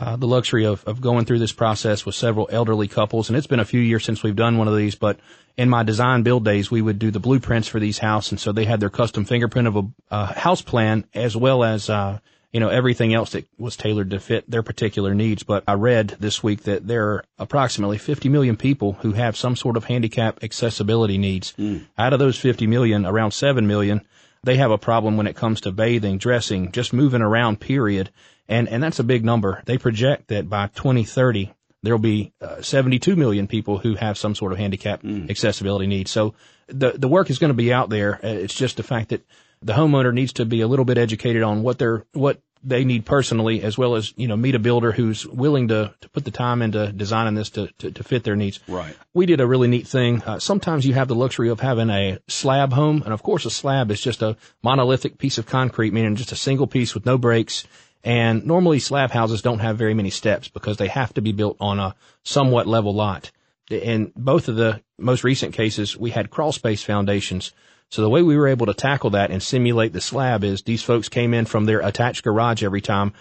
uh, 0.01 0.17
the 0.17 0.27
luxury 0.27 0.65
of, 0.65 0.85
of 0.85 1.01
going 1.01 1.25
through 1.25 1.41
this 1.41 1.53
process 1.53 2.07
with 2.07 2.15
several 2.15 2.49
elderly 2.53 2.87
couples. 2.87 3.29
And 3.29 3.37
it's 3.37 3.49
been 3.49 3.61
a 3.61 3.65
few 3.65 3.81
years 3.81 4.05
since 4.05 4.23
we've 4.23 4.37
done 4.37 4.57
one 4.57 4.69
of 4.69 4.77
these, 4.77 4.95
but 4.95 5.19
in 5.57 5.69
my 5.69 5.83
design 5.83 6.23
build 6.23 6.45
days, 6.45 6.71
we 6.71 6.81
would 6.81 7.01
do 7.01 7.11
the 7.11 7.19
blueprints 7.19 7.67
for 7.67 7.81
these 7.81 7.99
houses. 7.99 8.33
And 8.33 8.41
so 8.41 8.53
they 8.53 8.65
had 8.65 8.79
their 8.79 8.91
custom 8.91 9.25
fingerprint 9.25 9.67
of 9.67 9.77
a, 9.77 9.83
a 10.11 10.27
house 10.39 10.63
plan 10.63 11.05
as 11.15 11.37
well 11.37 11.65
as, 11.65 11.91
uh, 11.91 12.21
you 12.53 12.61
know, 12.61 12.69
everything 12.69 13.13
else 13.13 13.33
that 13.33 13.49
was 13.59 13.77
tailored 13.77 14.11
to 14.11 14.21
fit 14.21 14.49
their 14.49 14.63
particular 14.63 15.15
needs. 15.15 15.43
But 15.43 15.65
I 15.67 15.73
read 15.73 16.17
this 16.21 16.45
week 16.45 16.63
that 16.63 16.87
there 16.87 17.09
are 17.09 17.25
approximately 17.37 17.99
50 17.99 18.29
million 18.29 18.57
people 18.57 18.93
who 19.01 19.13
have 19.13 19.37
some 19.37 19.57
sort 19.57 19.77
of 19.77 19.85
handicap 19.85 20.45
accessibility 20.45 21.19
needs. 21.19 21.55
Mm. 21.59 21.87
Out 21.99 22.13
of 22.13 22.21
those 22.21 22.39
50 22.39 22.69
million, 22.69 23.05
around 23.05 23.33
7 23.33 23.67
million, 23.67 24.07
they 24.49 24.57
have 24.57 24.71
a 24.71 24.79
problem 24.79 25.19
when 25.19 25.27
it 25.27 25.37
comes 25.37 25.61
to 25.61 25.71
bathing, 25.71 26.17
dressing, 26.17 26.73
just 26.73 26.95
moving 26.95 27.21
around, 27.21 27.61
period. 27.61 28.09
And, 28.49 28.67
and 28.67 28.83
that's 28.83 28.99
a 28.99 29.05
big 29.05 29.23
number. 29.23 29.63
They 29.67 29.77
project 29.77 30.29
that 30.29 30.49
by 30.49 30.69
2030, 30.69 31.53
there'll 31.83 31.99
be 31.99 32.33
uh, 32.41 32.63
72 32.63 33.15
million 33.15 33.47
people 33.47 33.77
who 33.77 33.95
have 33.97 34.17
some 34.17 34.35
sort 34.35 34.53
of 34.53 34.59
handicap 34.59 35.03
mm. 35.03 35.29
accessibility 35.29 35.87
needs. 35.87 36.11
So 36.11 36.35
the, 36.67 36.93
the 36.93 37.09
work 37.09 37.29
is 37.29 37.39
going 37.39 37.51
to 37.51 37.55
be 37.55 37.75
out 37.75 37.91
there. 37.91 38.15
Uh, 38.25 38.29
it's 38.29 38.55
just 38.55 38.79
the 38.79 38.83
fact 38.83 39.11
that 39.11 39.23
the 39.61 39.75
homeowner 39.75 40.15
needs 40.15 40.33
to 40.35 40.47
be 40.47 40.63
a 40.63 40.67
little 40.67 40.87
bit 40.87 40.97
educated 40.97 41.43
on 41.43 41.63
what 41.63 41.79
they're, 41.79 42.07
what 42.15 42.41
they 42.63 42.85
need 42.85 43.07
personally, 43.07 43.63
as 43.63 43.79
well 43.79 43.95
as, 43.95 44.13
you 44.17 44.29
know, 44.29 44.37
meet 44.37 44.55
a 44.55 44.59
builder 44.59 44.93
who's 44.93 45.27
willing 45.27 45.69
to, 45.69 45.95
to 46.01 46.09
put 46.11 46.25
the 46.25 46.31
time 46.31 46.63
into 46.63 46.93
designing 46.93 47.35
this 47.35 47.51
to, 47.51 47.69
to, 47.79 47.91
to 47.91 48.05
fit 48.05 48.25
their 48.25 48.37
needs. 48.37 48.61
Right. 48.69 48.97
We 49.15 49.27
did 49.27 49.41
a 49.41 49.47
really 49.47 49.69
neat 49.69 49.87
thing. 49.87 50.23
Uh, 50.23 50.39
sometimes 50.39 50.87
you 50.87 50.95
have 50.95 51.09
the 51.09 51.15
luxury 51.15 51.49
of 51.49 51.61
having 51.61 51.91
a 51.91 52.19
slab 52.29 52.73
home. 52.73 53.03
And 53.05 53.13
of 53.13 53.23
course, 53.23 53.45
a 53.45 53.51
slab 53.51 53.91
is 53.91 54.01
just 54.01 54.23
a 54.23 54.37
monolithic 54.63 55.19
piece 55.19 55.39
of 55.39 55.47
concrete, 55.47 55.93
meaning 55.93 56.17
just 56.17 56.33
a 56.33 56.37
single 56.37 56.67
piece 56.67 56.95
with 56.95 57.07
no 57.07 57.19
breaks 57.19 57.67
and 58.05 58.47
normally 58.47 58.79
slab 58.79 59.11
houses 59.11 59.43
don't 59.43 59.59
have 59.59 59.77
very 59.77 59.95
many 59.95 60.11
steps 60.11 60.49
because 60.49 60.77
they 60.77 60.89
have 60.89 61.13
to 61.15 61.21
be 61.21 61.33
built 61.33 61.57
on 61.61 61.79
a 61.79 61.95
somewhat 62.23 62.67
level 62.67 62.95
lot. 62.95 63.31
In 63.71 64.13
both 64.17 64.49
of 64.49 64.57
the 64.57 64.81
most 64.99 65.25
recent 65.25 65.53
cases, 65.53 65.97
we 65.97 66.11
had 66.11 66.31
crawl 66.31 66.53
space 66.53 66.83
foundations. 66.83 67.53
So 67.91 68.03
the 68.03 68.11
way 68.11 68.23
we 68.23 68.37
were 68.37 68.49
able 68.49 68.67
to 68.67 68.75
tackle 68.75 69.11
that 69.11 69.31
and 69.31 69.43
simulate 69.43 69.93
the 69.93 70.01
slab 70.01 70.45
is 70.45 70.63
these 70.63 70.83
folks 70.83 71.09
came 71.09 71.33
in 71.33 71.47
from 71.47 71.65
their 71.65 71.81
attached 71.81 72.25
garage 72.25 72.63
every 72.63 72.83
time. 72.83 73.13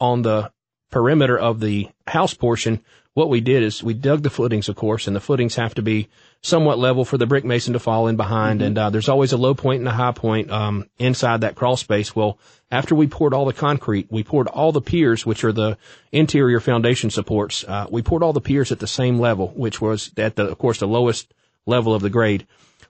On 0.00 0.22
the 0.22 0.52
perimeter 0.90 1.38
of 1.38 1.60
the 1.60 1.88
house 2.06 2.34
portion, 2.34 2.82
what 3.16 3.30
we 3.30 3.40
did 3.40 3.62
is 3.62 3.82
we 3.82 3.94
dug 3.94 4.22
the 4.22 4.30
footings, 4.30 4.68
of 4.68 4.76
course, 4.76 5.06
and 5.06 5.16
the 5.16 5.20
footings 5.20 5.54
have 5.54 5.74
to 5.76 5.82
be 5.82 6.08
somewhat 6.42 6.78
level 6.78 7.04
for 7.04 7.16
the 7.16 7.26
brick 7.26 7.46
mason 7.46 7.72
to 7.72 7.78
fall 7.78 8.08
in 8.08 8.16
behind. 8.16 8.60
Mm-hmm. 8.60 8.66
And 8.66 8.78
uh, 8.78 8.90
there's 8.90 9.08
always 9.08 9.32
a 9.32 9.38
low 9.38 9.54
point 9.54 9.80
and 9.80 9.88
a 9.88 9.92
high 9.92 10.12
point 10.12 10.50
um, 10.50 10.88
inside 10.98 11.40
that 11.40 11.54
crawl 11.54 11.78
space. 11.78 12.14
Well, 12.14 12.38
after 12.70 12.94
we 12.94 13.06
poured 13.06 13.32
all 13.32 13.46
the 13.46 13.54
concrete, 13.54 14.08
we 14.10 14.22
poured 14.22 14.48
all 14.48 14.70
the 14.70 14.82
piers, 14.82 15.24
which 15.24 15.44
are 15.44 15.52
the 15.52 15.78
interior 16.12 16.60
foundation 16.60 17.08
supports. 17.08 17.64
Uh, 17.64 17.86
we 17.90 18.02
poured 18.02 18.22
all 18.22 18.34
the 18.34 18.40
piers 18.42 18.70
at 18.70 18.80
the 18.80 18.86
same 18.86 19.18
level, 19.18 19.48
which 19.48 19.80
was 19.80 20.10
at 20.18 20.36
the, 20.36 20.48
of 20.48 20.58
course, 20.58 20.78
the 20.80 20.86
lowest 20.86 21.32
level 21.64 21.94
of 21.94 22.02
the 22.02 22.10
grade. 22.10 22.46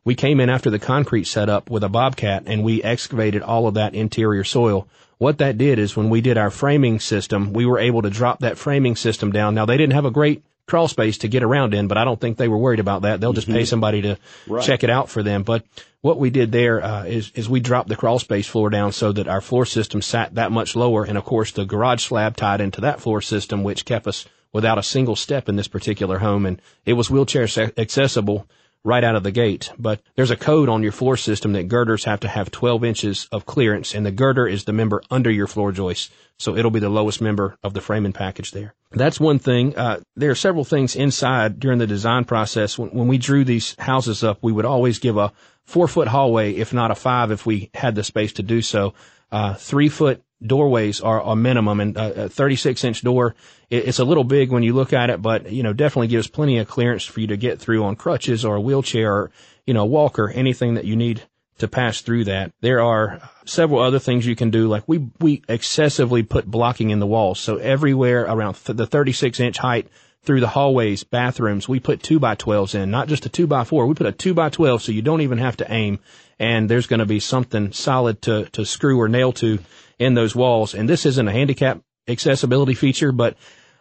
We 0.06 0.14
came 0.14 0.38
in 0.38 0.48
after 0.48 0.70
the 0.70 0.78
concrete 0.78 1.24
set 1.24 1.48
up 1.48 1.68
with 1.68 1.82
a 1.82 1.88
bobcat 1.88 2.44
and 2.46 2.62
we 2.62 2.80
excavated 2.80 3.42
all 3.42 3.66
of 3.66 3.74
that 3.74 3.96
interior 3.96 4.44
soil. 4.44 4.86
What 5.18 5.38
that 5.38 5.58
did 5.58 5.80
is 5.80 5.96
when 5.96 6.10
we 6.10 6.20
did 6.20 6.38
our 6.38 6.50
framing 6.50 7.00
system, 7.00 7.52
we 7.52 7.66
were 7.66 7.80
able 7.80 8.02
to 8.02 8.10
drop 8.10 8.38
that 8.38 8.56
framing 8.56 8.94
system 8.94 9.32
down. 9.32 9.56
Now 9.56 9.66
they 9.66 9.76
didn't 9.76 9.94
have 9.94 10.04
a 10.04 10.12
great 10.12 10.44
crawl 10.68 10.86
space 10.86 11.18
to 11.18 11.28
get 11.28 11.42
around 11.42 11.74
in, 11.74 11.88
but 11.88 11.98
I 11.98 12.04
don't 12.04 12.20
think 12.20 12.36
they 12.36 12.46
were 12.46 12.56
worried 12.56 12.78
about 12.78 13.02
that. 13.02 13.20
They'll 13.20 13.32
just 13.32 13.48
mm-hmm. 13.48 13.56
pay 13.56 13.64
somebody 13.64 14.02
to 14.02 14.16
right. 14.46 14.64
check 14.64 14.84
it 14.84 14.90
out 14.90 15.10
for 15.10 15.24
them. 15.24 15.42
But 15.42 15.64
what 16.02 16.20
we 16.20 16.30
did 16.30 16.52
there 16.52 16.84
uh, 16.84 17.04
is 17.04 17.32
is 17.34 17.48
we 17.48 17.58
dropped 17.58 17.88
the 17.88 17.96
crawl 17.96 18.20
space 18.20 18.46
floor 18.46 18.70
down 18.70 18.92
so 18.92 19.10
that 19.10 19.26
our 19.26 19.40
floor 19.40 19.66
system 19.66 20.02
sat 20.02 20.36
that 20.36 20.52
much 20.52 20.76
lower, 20.76 21.02
and 21.02 21.18
of 21.18 21.24
course 21.24 21.50
the 21.50 21.64
garage 21.64 22.04
slab 22.04 22.36
tied 22.36 22.60
into 22.60 22.82
that 22.82 23.00
floor 23.00 23.20
system, 23.20 23.64
which 23.64 23.84
kept 23.84 24.06
us 24.06 24.24
without 24.52 24.78
a 24.78 24.84
single 24.84 25.16
step 25.16 25.48
in 25.48 25.56
this 25.56 25.68
particular 25.68 26.18
home, 26.20 26.46
and 26.46 26.62
it 26.84 26.92
was 26.92 27.10
wheelchair 27.10 27.48
accessible 27.76 28.46
right 28.86 29.02
out 29.02 29.16
of 29.16 29.24
the 29.24 29.32
gate. 29.32 29.70
But 29.78 30.00
there's 30.14 30.30
a 30.30 30.36
code 30.36 30.68
on 30.68 30.82
your 30.82 30.92
floor 30.92 31.16
system 31.16 31.52
that 31.52 31.68
girders 31.68 32.04
have 32.04 32.20
to 32.20 32.28
have 32.28 32.50
12 32.50 32.84
inches 32.84 33.28
of 33.32 33.44
clearance, 33.44 33.94
and 33.94 34.06
the 34.06 34.12
girder 34.12 34.46
is 34.46 34.64
the 34.64 34.72
member 34.72 35.02
under 35.10 35.30
your 35.30 35.48
floor 35.48 35.72
joist. 35.72 36.12
So 36.38 36.56
it'll 36.56 36.70
be 36.70 36.80
the 36.80 36.88
lowest 36.88 37.20
member 37.20 37.56
of 37.64 37.74
the 37.74 37.80
framing 37.80 38.12
package 38.12 38.52
there. 38.52 38.74
That's 38.92 39.18
one 39.18 39.40
thing. 39.40 39.76
Uh, 39.76 40.00
there 40.14 40.30
are 40.30 40.36
several 40.36 40.64
things 40.64 40.94
inside 40.94 41.58
during 41.58 41.78
the 41.78 41.86
design 41.86 42.24
process. 42.24 42.78
When, 42.78 42.90
when 42.90 43.08
we 43.08 43.18
drew 43.18 43.44
these 43.44 43.74
houses 43.78 44.22
up, 44.22 44.38
we 44.40 44.52
would 44.52 44.64
always 44.64 45.00
give 45.00 45.16
a 45.16 45.32
four 45.64 45.88
foot 45.88 46.08
hallway, 46.08 46.52
if 46.52 46.72
not 46.72 46.92
a 46.92 46.94
five, 46.94 47.32
if 47.32 47.44
we 47.44 47.70
had 47.74 47.96
the 47.96 48.04
space 48.04 48.34
to 48.34 48.42
do 48.42 48.62
so. 48.62 48.94
Uh, 49.32 49.54
three 49.54 49.88
foot 49.88 50.22
doorways 50.44 51.00
are 51.00 51.22
a 51.22 51.34
minimum 51.34 51.80
and 51.80 51.96
a 51.96 52.28
36 52.28 52.84
inch 52.84 53.02
door 53.02 53.34
it's 53.70 53.98
a 53.98 54.04
little 54.04 54.24
big 54.24 54.50
when 54.50 54.62
you 54.62 54.74
look 54.74 54.92
at 54.92 55.08
it 55.08 55.22
but 55.22 55.50
you 55.50 55.62
know 55.62 55.72
definitely 55.72 56.08
gives 56.08 56.28
plenty 56.28 56.58
of 56.58 56.68
clearance 56.68 57.04
for 57.04 57.20
you 57.20 57.26
to 57.26 57.38
get 57.38 57.58
through 57.58 57.82
on 57.82 57.96
crutches 57.96 58.44
or 58.44 58.56
a 58.56 58.60
wheelchair 58.60 59.12
or 59.12 59.30
you 59.66 59.72
know 59.72 59.86
walker 59.86 60.28
anything 60.28 60.74
that 60.74 60.84
you 60.84 60.94
need 60.94 61.22
to 61.56 61.66
pass 61.66 62.02
through 62.02 62.24
that 62.24 62.52
there 62.60 62.82
are 62.82 63.18
several 63.46 63.80
other 63.80 63.98
things 63.98 64.26
you 64.26 64.36
can 64.36 64.50
do 64.50 64.68
like 64.68 64.84
we 64.86 65.08
we 65.20 65.42
excessively 65.48 66.22
put 66.22 66.44
blocking 66.44 66.90
in 66.90 66.98
the 66.98 67.06
walls 67.06 67.40
so 67.40 67.56
everywhere 67.56 68.24
around 68.24 68.54
th- 68.54 68.76
the 68.76 68.86
36 68.86 69.40
inch 69.40 69.58
height 69.58 69.88
through 70.22 70.40
the 70.40 70.48
hallways, 70.48 71.04
bathrooms, 71.04 71.68
we 71.68 71.78
put 71.78 72.02
two 72.02 72.18
by 72.18 72.34
twelves 72.34 72.74
in, 72.74 72.90
not 72.90 73.06
just 73.06 73.26
a 73.26 73.28
two 73.28 73.46
by 73.46 73.62
four. 73.62 73.86
We 73.86 73.94
put 73.94 74.08
a 74.08 74.12
two 74.12 74.34
by 74.34 74.48
twelve 74.48 74.82
so 74.82 74.90
you 74.90 75.00
don't 75.00 75.20
even 75.20 75.38
have 75.38 75.56
to 75.58 75.72
aim 75.72 76.00
and 76.38 76.68
there's 76.68 76.86
going 76.86 77.00
to 77.00 77.06
be 77.06 77.20
something 77.20 77.72
solid 77.72 78.20
to, 78.22 78.44
to 78.46 78.64
screw 78.64 79.00
or 79.00 79.08
nail 79.08 79.32
to 79.32 79.58
in 79.98 80.14
those 80.14 80.34
walls. 80.34 80.74
And 80.74 80.88
this 80.88 81.06
isn't 81.06 81.28
a 81.28 81.32
handicap 81.32 81.80
accessibility 82.08 82.74
feature, 82.74 83.12
but 83.12 83.36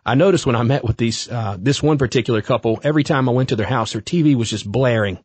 I 0.06 0.16
noticed 0.16 0.46
when 0.46 0.56
I 0.56 0.64
met 0.64 0.84
with 0.84 0.98
these, 0.98 1.30
uh, 1.30 1.58
this 1.60 1.82
one 1.82 1.98
particular 1.98 2.42
couple, 2.42 2.80
every 2.84 3.04
time 3.04 3.28
I 3.28 3.32
went 3.32 3.50
to 3.50 3.56
their 3.56 3.66
house, 3.66 3.94
their 3.94 4.02
TV 4.02 4.36
was 4.36 4.50
just 4.50 4.70
blaring. 4.70 5.20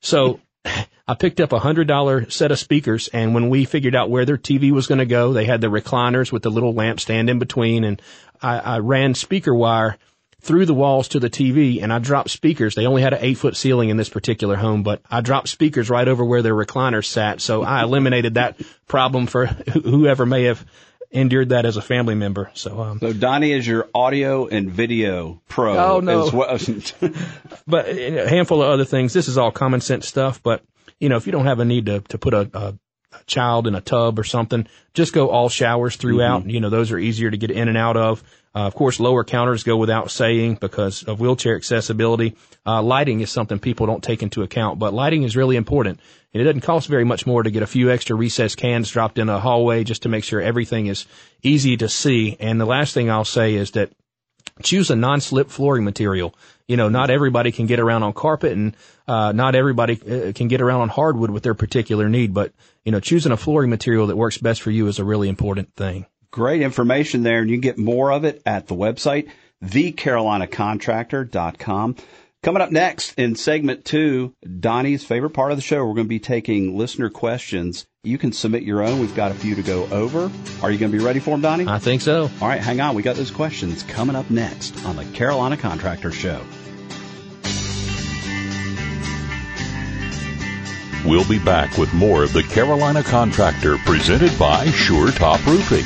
So 0.00 0.40
I 0.64 1.14
picked 1.14 1.40
up 1.40 1.52
a 1.52 1.58
hundred 1.58 1.88
dollar 1.88 2.28
set 2.30 2.52
of 2.52 2.58
speakers 2.58 3.08
and 3.08 3.34
when 3.34 3.48
we 3.48 3.64
figured 3.64 3.94
out 3.94 4.10
where 4.10 4.24
their 4.24 4.38
TV 4.38 4.70
was 4.70 4.86
going 4.86 4.98
to 4.98 5.06
go, 5.06 5.32
they 5.32 5.44
had 5.44 5.60
the 5.60 5.68
recliners 5.68 6.32
with 6.32 6.42
the 6.42 6.50
little 6.50 6.74
lamp 6.74 7.00
stand 7.00 7.30
in 7.30 7.38
between 7.38 7.84
and 7.84 8.02
I, 8.40 8.58
I 8.58 8.78
ran 8.78 9.14
speaker 9.14 9.54
wire 9.54 9.98
through 10.42 10.66
the 10.66 10.74
walls 10.74 11.08
to 11.08 11.20
the 11.20 11.30
TV 11.30 11.82
and 11.82 11.92
I 11.92 11.98
dropped 11.98 12.30
speakers. 12.30 12.74
They 12.74 12.86
only 12.86 13.02
had 13.02 13.14
an 13.14 13.20
eight 13.22 13.38
foot 13.38 13.56
ceiling 13.56 13.90
in 13.90 13.96
this 13.96 14.08
particular 14.08 14.56
home, 14.56 14.82
but 14.82 15.00
I 15.10 15.20
dropped 15.20 15.48
speakers 15.48 15.88
right 15.88 16.06
over 16.06 16.24
where 16.24 16.42
their 16.42 16.54
recliners 16.54 17.06
sat. 17.06 17.40
So 17.40 17.62
I 17.62 17.82
eliminated 17.82 18.34
that 18.34 18.60
problem 18.88 19.26
for 19.26 19.46
whoever 19.84 20.26
may 20.26 20.44
have 20.44 20.64
endured 21.12 21.50
that 21.50 21.64
as 21.64 21.76
a 21.76 21.82
family 21.82 22.14
member. 22.14 22.50
So, 22.54 22.80
um, 22.80 22.98
so 22.98 23.12
Donnie 23.12 23.52
is 23.52 23.66
your 23.66 23.88
audio 23.94 24.48
and 24.48 24.70
video 24.70 25.40
pro. 25.48 25.76
Oh 25.76 26.00
no, 26.00 26.30
well. 26.32 26.58
but 27.66 27.88
a 27.88 28.28
handful 28.28 28.62
of 28.62 28.70
other 28.70 28.84
things. 28.84 29.12
This 29.12 29.28
is 29.28 29.38
all 29.38 29.52
common 29.52 29.80
sense 29.80 30.08
stuff. 30.08 30.42
But 30.42 30.62
you 30.98 31.08
know, 31.08 31.16
if 31.16 31.26
you 31.26 31.32
don't 31.32 31.46
have 31.46 31.60
a 31.60 31.64
need 31.64 31.86
to 31.86 32.00
to 32.00 32.18
put 32.18 32.34
a, 32.34 32.50
a 32.54 32.74
child 33.26 33.66
in 33.66 33.74
a 33.74 33.80
tub 33.80 34.18
or 34.18 34.24
something, 34.24 34.66
just 34.94 35.12
go 35.12 35.30
all 35.30 35.48
showers 35.48 35.96
throughout. 35.96 36.42
Mm-hmm. 36.42 36.50
You 36.50 36.60
know, 36.60 36.70
those 36.70 36.92
are 36.92 36.98
easier 36.98 37.30
to 37.30 37.36
get 37.36 37.50
in 37.50 37.68
and 37.68 37.76
out 37.76 37.96
of. 37.96 38.22
Uh, 38.54 38.66
of 38.66 38.74
course, 38.74 39.00
lower 39.00 39.24
counters 39.24 39.62
go 39.62 39.78
without 39.78 40.10
saying 40.10 40.56
because 40.60 41.02
of 41.04 41.20
wheelchair 41.20 41.56
accessibility. 41.56 42.36
Uh, 42.66 42.82
lighting 42.82 43.20
is 43.20 43.30
something 43.30 43.58
people 43.58 43.86
don't 43.86 44.04
take 44.04 44.22
into 44.22 44.42
account, 44.42 44.78
but 44.78 44.92
lighting 44.92 45.22
is 45.22 45.36
really 45.36 45.56
important. 45.56 46.00
And 46.34 46.40
it 46.40 46.44
doesn't 46.44 46.60
cost 46.60 46.88
very 46.88 47.04
much 47.04 47.26
more 47.26 47.42
to 47.42 47.50
get 47.50 47.62
a 47.62 47.66
few 47.66 47.90
extra 47.90 48.14
recessed 48.14 48.58
cans 48.58 48.90
dropped 48.90 49.18
in 49.18 49.28
a 49.28 49.40
hallway 49.40 49.84
just 49.84 50.02
to 50.02 50.08
make 50.10 50.24
sure 50.24 50.40
everything 50.40 50.86
is 50.86 51.06
easy 51.42 51.76
to 51.78 51.88
see. 51.88 52.36
And 52.40 52.60
the 52.60 52.66
last 52.66 52.92
thing 52.92 53.10
I'll 53.10 53.24
say 53.24 53.54
is 53.54 53.70
that 53.72 53.90
choose 54.62 54.90
a 54.90 54.96
non-slip 54.96 55.50
flooring 55.50 55.84
material. 55.84 56.34
You 56.68 56.76
know, 56.76 56.88
not 56.88 57.10
everybody 57.10 57.52
can 57.52 57.66
get 57.66 57.80
around 57.80 58.02
on 58.02 58.12
carpet 58.12 58.52
and, 58.52 58.76
uh, 59.06 59.32
not 59.32 59.54
everybody 59.54 59.94
uh, 59.94 60.32
can 60.32 60.48
get 60.48 60.60
around 60.60 60.82
on 60.82 60.88
hardwood 60.88 61.30
with 61.30 61.42
their 61.42 61.54
particular 61.54 62.08
need, 62.08 62.34
but, 62.34 62.52
you 62.84 62.92
know, 62.92 63.00
choosing 63.00 63.32
a 63.32 63.36
flooring 63.36 63.70
material 63.70 64.06
that 64.08 64.16
works 64.16 64.38
best 64.38 64.62
for 64.62 64.70
you 64.70 64.86
is 64.86 64.98
a 64.98 65.04
really 65.04 65.28
important 65.28 65.74
thing. 65.74 66.06
Great 66.30 66.62
information 66.62 67.22
there, 67.22 67.40
and 67.40 67.50
you 67.50 67.56
can 67.56 67.60
get 67.60 67.78
more 67.78 68.10
of 68.10 68.24
it 68.24 68.40
at 68.46 68.66
the 68.66 68.74
website, 68.74 69.28
thecarolinacontractor.com. 69.62 71.96
Coming 72.42 72.62
up 72.62 72.72
next 72.72 73.16
in 73.18 73.36
segment 73.36 73.84
two, 73.84 74.34
Donnie's 74.58 75.04
favorite 75.04 75.30
part 75.30 75.52
of 75.52 75.58
the 75.58 75.62
show, 75.62 75.84
we're 75.84 75.94
going 75.94 76.06
to 76.06 76.08
be 76.08 76.18
taking 76.18 76.76
listener 76.76 77.08
questions. 77.08 77.86
You 78.04 78.18
can 78.18 78.32
submit 78.32 78.64
your 78.64 78.82
own. 78.82 78.98
We've 78.98 79.14
got 79.14 79.30
a 79.30 79.34
few 79.34 79.54
to 79.54 79.62
go 79.62 79.84
over. 79.92 80.28
Are 80.60 80.72
you 80.72 80.76
going 80.76 80.90
to 80.90 80.98
be 80.98 81.04
ready 81.04 81.20
for 81.20 81.30
them, 81.30 81.40
Donnie? 81.40 81.68
I 81.68 81.78
think 81.78 82.02
so. 82.02 82.28
All 82.40 82.48
right, 82.48 82.60
hang 82.60 82.80
on. 82.80 82.96
We 82.96 83.02
got 83.04 83.14
those 83.14 83.30
questions 83.30 83.84
coming 83.84 84.16
up 84.16 84.28
next 84.28 84.84
on 84.84 84.96
the 84.96 85.04
Carolina 85.04 85.56
Contractor 85.56 86.10
Show. 86.10 86.44
We'll 91.08 91.28
be 91.28 91.38
back 91.38 91.78
with 91.78 91.94
more 91.94 92.24
of 92.24 92.32
the 92.32 92.42
Carolina 92.42 93.04
Contractor 93.04 93.78
presented 93.78 94.36
by 94.36 94.66
Sure 94.66 95.12
Top 95.12 95.46
Roofing. 95.46 95.84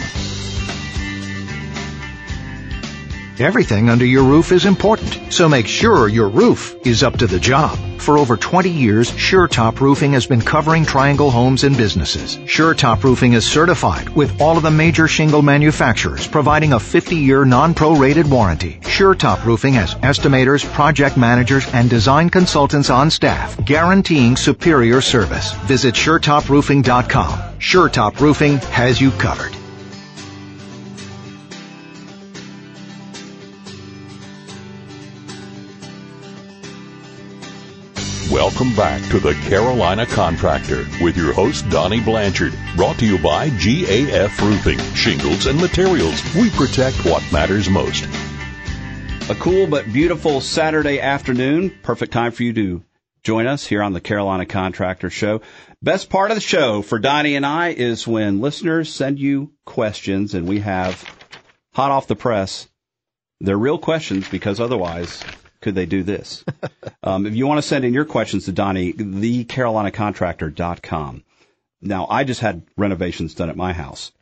Everything 3.38 3.90
under 3.90 4.06
your 4.06 4.22
roof 4.22 4.50
is 4.50 4.64
important, 4.64 5.30
so 5.30 5.46
make 5.46 5.66
sure 5.66 6.08
your 6.08 6.30
roof 6.30 6.74
is 6.86 7.02
up 7.02 7.18
to 7.18 7.26
the 7.26 7.38
job. 7.38 7.78
For 7.98 8.16
over 8.16 8.38
20 8.38 8.70
years, 8.70 9.10
SureTop 9.10 9.78
Roofing 9.78 10.14
has 10.14 10.26
been 10.26 10.40
covering 10.40 10.86
Triangle 10.86 11.30
homes 11.30 11.62
and 11.64 11.76
businesses. 11.76 12.38
SureTop 12.38 13.02
Roofing 13.04 13.34
is 13.34 13.44
certified 13.44 14.08
with 14.10 14.40
all 14.40 14.56
of 14.56 14.62
the 14.62 14.70
major 14.70 15.06
shingle 15.06 15.42
manufacturers, 15.42 16.26
providing 16.26 16.72
a 16.72 16.78
50-year 16.78 17.44
non-prorated 17.44 18.30
warranty. 18.30 18.78
SureTop 18.82 19.44
Roofing 19.44 19.74
has 19.74 19.94
estimators, 19.96 20.64
project 20.72 21.18
managers, 21.18 21.66
and 21.74 21.90
design 21.90 22.30
consultants 22.30 22.88
on 22.88 23.10
staff, 23.10 23.62
guaranteeing 23.66 24.36
superior 24.36 25.02
service. 25.02 25.52
Visit 25.66 25.94
SureTopRoofing.com. 25.94 27.38
SureTop 27.58 28.18
Roofing 28.20 28.58
has 28.72 28.98
you 28.98 29.10
covered. 29.10 29.55
Welcome 38.30 38.74
back 38.74 39.08
to 39.10 39.20
the 39.20 39.34
Carolina 39.34 40.04
Contractor 40.04 40.84
with 41.00 41.16
your 41.16 41.32
host 41.32 41.68
Donnie 41.70 42.00
Blanchard. 42.00 42.52
Brought 42.74 42.98
to 42.98 43.06
you 43.06 43.18
by 43.18 43.50
GAF 43.50 44.40
Roofing, 44.40 44.80
Shingles 44.96 45.46
and 45.46 45.60
Materials. 45.60 46.20
We 46.34 46.50
protect 46.50 47.04
what 47.04 47.22
matters 47.30 47.70
most. 47.70 48.04
A 49.30 49.34
cool 49.36 49.68
but 49.68 49.92
beautiful 49.92 50.40
Saturday 50.40 50.98
afternoon. 50.98 51.70
Perfect 51.84 52.12
time 52.12 52.32
for 52.32 52.42
you 52.42 52.52
to 52.54 52.82
join 53.22 53.46
us 53.46 53.64
here 53.64 53.80
on 53.80 53.92
the 53.92 54.00
Carolina 54.00 54.44
Contractor 54.44 55.08
Show. 55.08 55.40
Best 55.80 56.10
part 56.10 56.32
of 56.32 56.36
the 56.36 56.40
show 56.40 56.82
for 56.82 56.98
Donnie 56.98 57.36
and 57.36 57.46
I 57.46 57.68
is 57.68 58.08
when 58.08 58.40
listeners 58.40 58.92
send 58.92 59.20
you 59.20 59.52
questions 59.64 60.34
and 60.34 60.48
we 60.48 60.58
have 60.58 61.04
hot 61.74 61.92
off 61.92 62.08
the 62.08 62.16
press. 62.16 62.68
They're 63.40 63.56
real 63.56 63.78
questions 63.78 64.28
because 64.28 64.58
otherwise 64.58 65.22
could 65.66 65.74
they 65.74 65.84
do 65.84 66.02
this? 66.04 66.44
um, 67.02 67.26
if 67.26 67.34
you 67.34 67.48
want 67.48 67.58
to 67.58 67.66
send 67.66 67.84
in 67.84 67.92
your 67.92 68.04
questions 68.04 68.44
to 68.44 68.52
Donnie, 68.52 68.92
thecarolinacontractor.com. 68.92 71.24
Now, 71.80 72.06
I 72.08 72.22
just 72.22 72.40
had 72.40 72.62
renovations 72.76 73.34
done 73.34 73.50
at 73.50 73.56
my 73.56 73.72
house. 73.72 74.12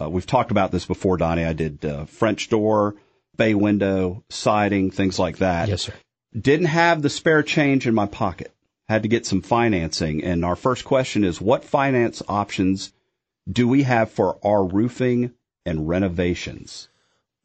Uh, 0.00 0.08
we've 0.08 0.24
talked 0.24 0.50
about 0.50 0.72
this 0.72 0.86
before, 0.86 1.18
Donnie. 1.18 1.44
I 1.44 1.52
did 1.52 1.84
uh, 1.84 2.06
French 2.06 2.48
door, 2.48 2.94
bay 3.36 3.52
window, 3.52 4.24
siding, 4.30 4.90
things 4.90 5.18
like 5.18 5.36
that. 5.38 5.68
Yes, 5.68 5.82
sir. 5.82 5.92
Didn't 6.34 6.68
have 6.68 7.02
the 7.02 7.10
spare 7.10 7.42
change 7.42 7.86
in 7.86 7.94
my 7.94 8.06
pocket. 8.06 8.50
Had 8.88 9.02
to 9.02 9.10
get 9.10 9.26
some 9.26 9.42
financing. 9.42 10.24
And 10.24 10.42
our 10.42 10.56
first 10.56 10.86
question 10.86 11.22
is, 11.22 11.38
what 11.38 11.66
finance 11.66 12.22
options 12.28 12.94
do 13.46 13.68
we 13.68 13.82
have 13.82 14.10
for 14.10 14.38
our 14.42 14.64
roofing 14.64 15.34
and 15.66 15.86
renovations? 15.86 16.88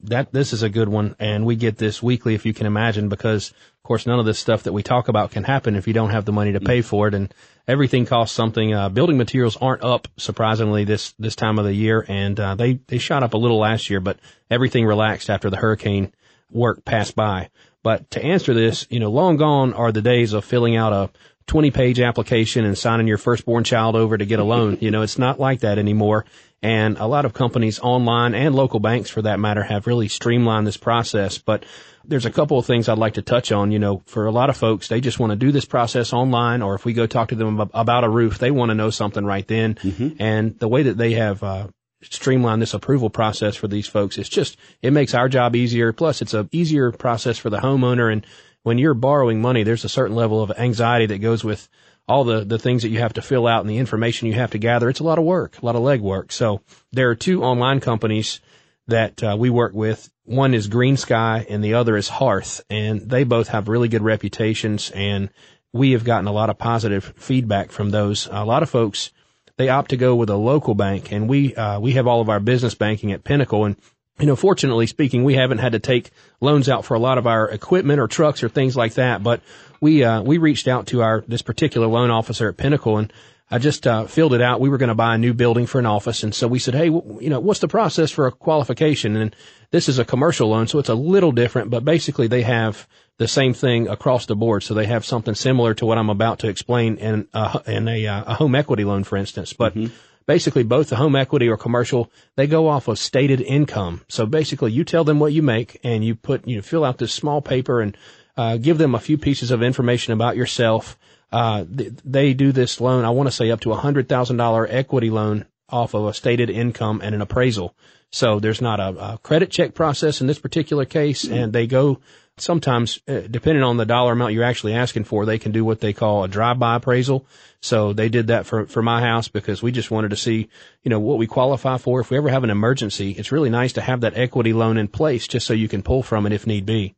That 0.01 0.31
this 0.31 0.53
is 0.53 0.63
a 0.63 0.69
good 0.69 0.89
one, 0.89 1.15
and 1.19 1.45
we 1.45 1.55
get 1.55 1.77
this 1.77 2.01
weekly 2.01 2.33
if 2.33 2.45
you 2.45 2.53
can 2.53 2.65
imagine, 2.65 3.09
because 3.09 3.49
of 3.49 3.83
course 3.83 4.07
none 4.07 4.19
of 4.19 4.25
this 4.25 4.39
stuff 4.39 4.63
that 4.63 4.73
we 4.73 4.83
talk 4.83 5.07
about 5.07 5.31
can 5.31 5.43
happen 5.43 5.75
if 5.75 5.87
you 5.87 5.93
don't 5.93 6.11
have 6.11 6.25
the 6.25 6.31
money 6.31 6.53
to 6.53 6.59
pay 6.59 6.81
for 6.81 7.07
it, 7.07 7.13
and 7.13 7.33
everything 7.67 8.05
costs 8.05 8.35
something. 8.35 8.73
Uh, 8.73 8.89
building 8.89 9.17
materials 9.17 9.57
aren't 9.57 9.83
up 9.83 10.07
surprisingly 10.17 10.85
this 10.85 11.13
this 11.19 11.35
time 11.35 11.59
of 11.59 11.65
the 11.65 11.73
year, 11.73 12.05
and 12.07 12.39
uh, 12.39 12.55
they 12.55 12.73
they 12.87 12.97
shot 12.97 13.23
up 13.23 13.33
a 13.33 13.37
little 13.37 13.59
last 13.59 13.89
year, 13.89 13.99
but 13.99 14.19
everything 14.49 14.85
relaxed 14.85 15.29
after 15.29 15.49
the 15.49 15.57
hurricane 15.57 16.13
work 16.51 16.85
passed 16.85 17.15
by. 17.15 17.49
But 17.83 18.11
to 18.11 18.23
answer 18.23 18.53
this, 18.53 18.87
you 18.89 18.99
know, 18.99 19.09
long 19.09 19.37
gone 19.37 19.73
are 19.73 19.91
the 19.91 20.01
days 20.01 20.33
of 20.33 20.45
filling 20.45 20.75
out 20.75 20.93
a 20.93 21.09
20 21.47 21.71
page 21.71 21.99
application 21.99 22.63
and 22.63 22.77
signing 22.77 23.07
your 23.07 23.17
firstborn 23.17 23.63
child 23.63 23.95
over 23.95 24.17
to 24.17 24.25
get 24.25 24.39
a 24.39 24.43
loan. 24.43 24.77
you 24.81 24.91
know, 24.91 25.01
it's 25.01 25.17
not 25.17 25.39
like 25.39 25.61
that 25.61 25.79
anymore. 25.79 26.25
And 26.61 26.97
a 26.97 27.05
lot 27.05 27.23
of 27.23 27.33
companies 27.33 27.79
online 27.79 28.35
and 28.35 28.53
local 28.53 28.81
banks 28.81 29.09
for 29.09 29.21
that 29.21 29.39
matter 29.39 29.63
have 29.63 29.87
really 29.87 30.09
streamlined 30.09 30.67
this 30.67 30.77
process. 30.77 31.37
But 31.37 31.63
there's 32.03 32.25
a 32.25 32.31
couple 32.31 32.59
of 32.59 32.65
things 32.65 32.89
I'd 32.89 32.97
like 32.97 33.13
to 33.13 33.21
touch 33.21 33.51
on. 33.51 33.71
You 33.71 33.79
know, 33.79 34.03
for 34.05 34.25
a 34.25 34.31
lot 34.31 34.49
of 34.49 34.57
folks, 34.57 34.89
they 34.89 34.99
just 34.99 35.19
want 35.19 35.31
to 35.31 35.37
do 35.37 35.51
this 35.51 35.65
process 35.65 36.11
online, 36.11 36.61
or 36.61 36.75
if 36.75 36.83
we 36.83 36.93
go 36.93 37.07
talk 37.07 37.29
to 37.29 37.35
them 37.35 37.59
about 37.59 38.03
a 38.03 38.09
roof, 38.09 38.39
they 38.39 38.51
want 38.51 38.71
to 38.71 38.75
know 38.75 38.89
something 38.89 39.23
right 39.23 39.47
then. 39.47 39.75
Mm-hmm. 39.75 40.21
And 40.21 40.59
the 40.59 40.67
way 40.67 40.83
that 40.83 40.97
they 40.97 41.13
have, 41.13 41.43
uh, 41.43 41.67
streamlined 42.01 42.61
this 42.61 42.73
approval 42.73 43.09
process 43.09 43.55
for 43.55 43.67
these 43.67 43.87
folks, 43.87 44.17
it's 44.17 44.29
just, 44.29 44.57
it 44.81 44.91
makes 44.91 45.13
our 45.13 45.27
job 45.27 45.55
easier. 45.55 45.91
Plus 45.91 46.21
it's 46.21 46.33
a 46.33 46.47
easier 46.51 46.91
process 46.91 47.37
for 47.37 47.49
the 47.49 47.59
homeowner. 47.59 48.11
And 48.11 48.25
when 48.63 48.77
you're 48.77 48.93
borrowing 48.93 49.41
money, 49.41 49.63
there's 49.63 49.85
a 49.85 49.89
certain 49.89 50.15
level 50.15 50.41
of 50.41 50.51
anxiety 50.57 51.07
that 51.07 51.19
goes 51.19 51.43
with 51.43 51.67
all 52.09 52.23
the, 52.23 52.43
the 52.43 52.59
things 52.59 52.81
that 52.81 52.89
you 52.89 52.99
have 52.99 53.13
to 53.13 53.21
fill 53.21 53.47
out 53.47 53.61
and 53.61 53.69
the 53.69 53.77
information 53.77 54.27
you 54.27 54.33
have 54.33 54.51
to 54.51 54.57
gather. 54.57 54.89
It's 54.89 54.99
a 54.99 55.03
lot 55.03 55.19
of 55.19 55.25
work, 55.25 55.61
a 55.61 55.65
lot 55.65 55.75
of 55.75 55.83
legwork. 55.83 56.31
So 56.31 56.61
there 56.91 57.09
are 57.09 57.15
two 57.15 57.43
online 57.43 57.79
companies 57.79 58.41
that 58.87 59.23
uh, 59.23 59.35
we 59.37 59.49
work 59.49 59.73
with. 59.73 60.09
One 60.25 60.53
is 60.53 60.67
GreenSky 60.67 61.45
and 61.47 61.63
the 61.63 61.75
other 61.75 61.95
is 61.95 62.09
Hearth, 62.09 62.61
and 62.69 63.01
they 63.01 63.23
both 63.23 63.49
have 63.49 63.67
really 63.67 63.87
good 63.87 64.01
reputations. 64.01 64.91
And 64.91 65.29
we 65.71 65.91
have 65.91 66.03
gotten 66.03 66.27
a 66.27 66.31
lot 66.31 66.49
of 66.49 66.57
positive 66.57 67.13
feedback 67.15 67.71
from 67.71 67.91
those. 67.91 68.27
A 68.31 68.43
lot 68.43 68.63
of 68.63 68.69
folks 68.69 69.11
they 69.59 69.67
opt 69.67 69.89
to 69.89 69.97
go 69.97 70.15
with 70.15 70.29
a 70.29 70.37
local 70.37 70.73
bank, 70.73 71.11
and 71.11 71.27
we 71.27 71.53
uh, 71.53 71.81
we 71.81 71.91
have 71.91 72.07
all 72.07 72.21
of 72.21 72.29
our 72.29 72.39
business 72.39 72.75
banking 72.75 73.11
at 73.11 73.25
Pinnacle, 73.25 73.65
and 73.65 73.75
you 74.17 74.25
know, 74.25 74.37
fortunately 74.37 74.87
speaking, 74.87 75.25
we 75.25 75.35
haven't 75.35 75.57
had 75.57 75.73
to 75.73 75.79
take 75.79 76.11
loans 76.39 76.69
out 76.69 76.85
for 76.85 76.93
a 76.93 76.99
lot 76.99 77.17
of 77.17 77.27
our 77.27 77.49
equipment 77.49 77.99
or 77.99 78.07
trucks 78.07 78.41
or 78.41 78.47
things 78.47 78.77
like 78.77 78.93
that. 78.93 79.21
But 79.21 79.41
we 79.81 80.03
uh, 80.03 80.21
we 80.21 80.37
reached 80.37 80.67
out 80.67 80.87
to 80.87 81.01
our 81.01 81.23
this 81.27 81.41
particular 81.41 81.87
loan 81.87 82.11
officer 82.11 82.49
at 82.49 82.57
Pinnacle, 82.57 82.97
and 82.97 83.11
I 83.51 83.57
just 83.57 83.87
uh, 83.87 84.05
filled 84.05 84.33
it 84.33 84.41
out. 84.41 84.59
We 84.59 84.69
were 84.69 84.77
going 84.77 84.89
to 84.89 84.95
buy 84.95 85.15
a 85.15 85.17
new 85.17 85.33
building 85.33 85.65
for 85.65 85.79
an 85.79 85.85
office, 85.85 86.23
and 86.23 86.33
so 86.33 86.47
we 86.47 86.59
said, 86.59 86.75
"Hey, 86.75 86.89
w- 86.89 87.19
you 87.21 87.29
know, 87.29 87.39
what's 87.39 87.59
the 87.59 87.67
process 87.67 88.11
for 88.11 88.27
a 88.27 88.31
qualification?" 88.31 89.15
And 89.15 89.35
this 89.71 89.89
is 89.89 89.99
a 89.99 90.05
commercial 90.05 90.49
loan, 90.49 90.67
so 90.67 90.79
it's 90.79 90.89
a 90.89 90.95
little 90.95 91.31
different, 91.31 91.69
but 91.69 91.85
basically 91.85 92.27
they 92.27 92.43
have 92.43 92.87
the 93.17 93.27
same 93.27 93.53
thing 93.53 93.87
across 93.87 94.25
the 94.25 94.35
board. 94.35 94.63
So 94.63 94.73
they 94.73 94.85
have 94.85 95.05
something 95.05 95.35
similar 95.35 95.73
to 95.75 95.85
what 95.85 95.97
I'm 95.97 96.09
about 96.09 96.39
to 96.39 96.47
explain 96.47 96.97
in 96.97 97.27
a, 97.33 97.61
in 97.67 97.87
a, 97.87 98.07
uh, 98.07 98.23
a 98.27 98.33
home 98.35 98.55
equity 98.55 98.83
loan, 98.83 99.03
for 99.03 99.17
instance, 99.17 99.53
but. 99.53 99.75
Mm-hmm 99.75 99.93
basically 100.29 100.61
both 100.61 100.89
the 100.89 100.95
home 100.95 101.15
equity 101.15 101.49
or 101.49 101.57
commercial, 101.57 102.11
they 102.35 102.45
go 102.45 102.67
off 102.67 102.87
of 102.87 102.99
stated 102.99 103.41
income. 103.41 103.99
So 104.07 104.27
basically 104.27 104.71
you 104.71 104.83
tell 104.83 105.03
them 105.03 105.19
what 105.19 105.33
you 105.33 105.41
make 105.41 105.79
and 105.83 106.05
you 106.05 106.13
put, 106.13 106.47
you 106.47 106.61
fill 106.61 106.85
out 106.85 106.99
this 106.99 107.11
small 107.11 107.41
paper 107.41 107.81
and, 107.81 107.97
uh, 108.39 108.55
give 108.55 108.77
them 108.77 108.95
a 108.95 108.99
few 109.01 109.17
pieces 109.17 109.51
of 109.51 109.61
information 109.61 110.13
about 110.13 110.37
yourself. 110.37 110.97
Uh, 111.29 111.65
th- 111.65 111.91
they 112.05 112.33
do 112.33 112.53
this 112.53 112.79
loan, 112.79 113.03
I 113.03 113.09
want 113.09 113.27
to 113.27 113.35
say 113.35 113.51
up 113.51 113.59
to 113.61 113.73
a 113.73 113.75
hundred 113.75 114.07
thousand 114.07 114.37
dollar 114.37 114.65
equity 114.65 115.09
loan 115.09 115.45
off 115.67 115.93
of 115.93 116.05
a 116.05 116.13
stated 116.13 116.49
income 116.49 117.01
and 117.03 117.13
an 117.13 117.21
appraisal. 117.21 117.75
So 118.11 118.39
there's 118.39 118.61
not 118.61 118.79
a, 118.79 119.13
a 119.13 119.17
credit 119.21 119.51
check 119.51 119.73
process 119.73 120.21
in 120.21 120.27
this 120.27 120.39
particular 120.39 120.85
case 120.85 121.25
and 121.25 121.51
they 121.51 121.67
go 121.67 121.99
sometimes, 122.37 123.01
uh, 123.09 123.23
depending 123.29 123.61
on 123.61 123.75
the 123.75 123.85
dollar 123.85 124.13
amount 124.13 124.33
you're 124.33 124.45
actually 124.45 124.73
asking 124.73 125.03
for, 125.03 125.25
they 125.25 125.37
can 125.37 125.51
do 125.51 125.65
what 125.65 125.81
they 125.81 125.91
call 125.91 126.23
a 126.23 126.29
drive-by 126.29 126.77
appraisal. 126.77 127.25
So 127.59 127.91
they 127.91 128.07
did 128.07 128.27
that 128.27 128.45
for, 128.45 128.67
for 128.67 128.81
my 128.81 129.01
house 129.01 129.27
because 129.27 129.61
we 129.61 129.73
just 129.73 129.91
wanted 129.91 130.11
to 130.11 130.15
see, 130.15 130.47
you 130.81 130.89
know, 130.89 131.01
what 131.01 131.17
we 131.17 131.27
qualify 131.27 131.77
for. 131.77 131.99
If 131.99 132.09
we 132.09 132.15
ever 132.15 132.29
have 132.29 132.45
an 132.45 132.49
emergency, 132.49 133.11
it's 133.11 133.33
really 133.33 133.49
nice 133.49 133.73
to 133.73 133.81
have 133.81 133.99
that 134.01 134.17
equity 134.17 134.53
loan 134.53 134.77
in 134.77 134.87
place 134.87 135.27
just 135.27 135.45
so 135.45 135.53
you 135.53 135.67
can 135.67 135.83
pull 135.83 136.03
from 136.03 136.25
it 136.25 136.31
if 136.31 136.47
need 136.47 136.65
be. 136.65 136.95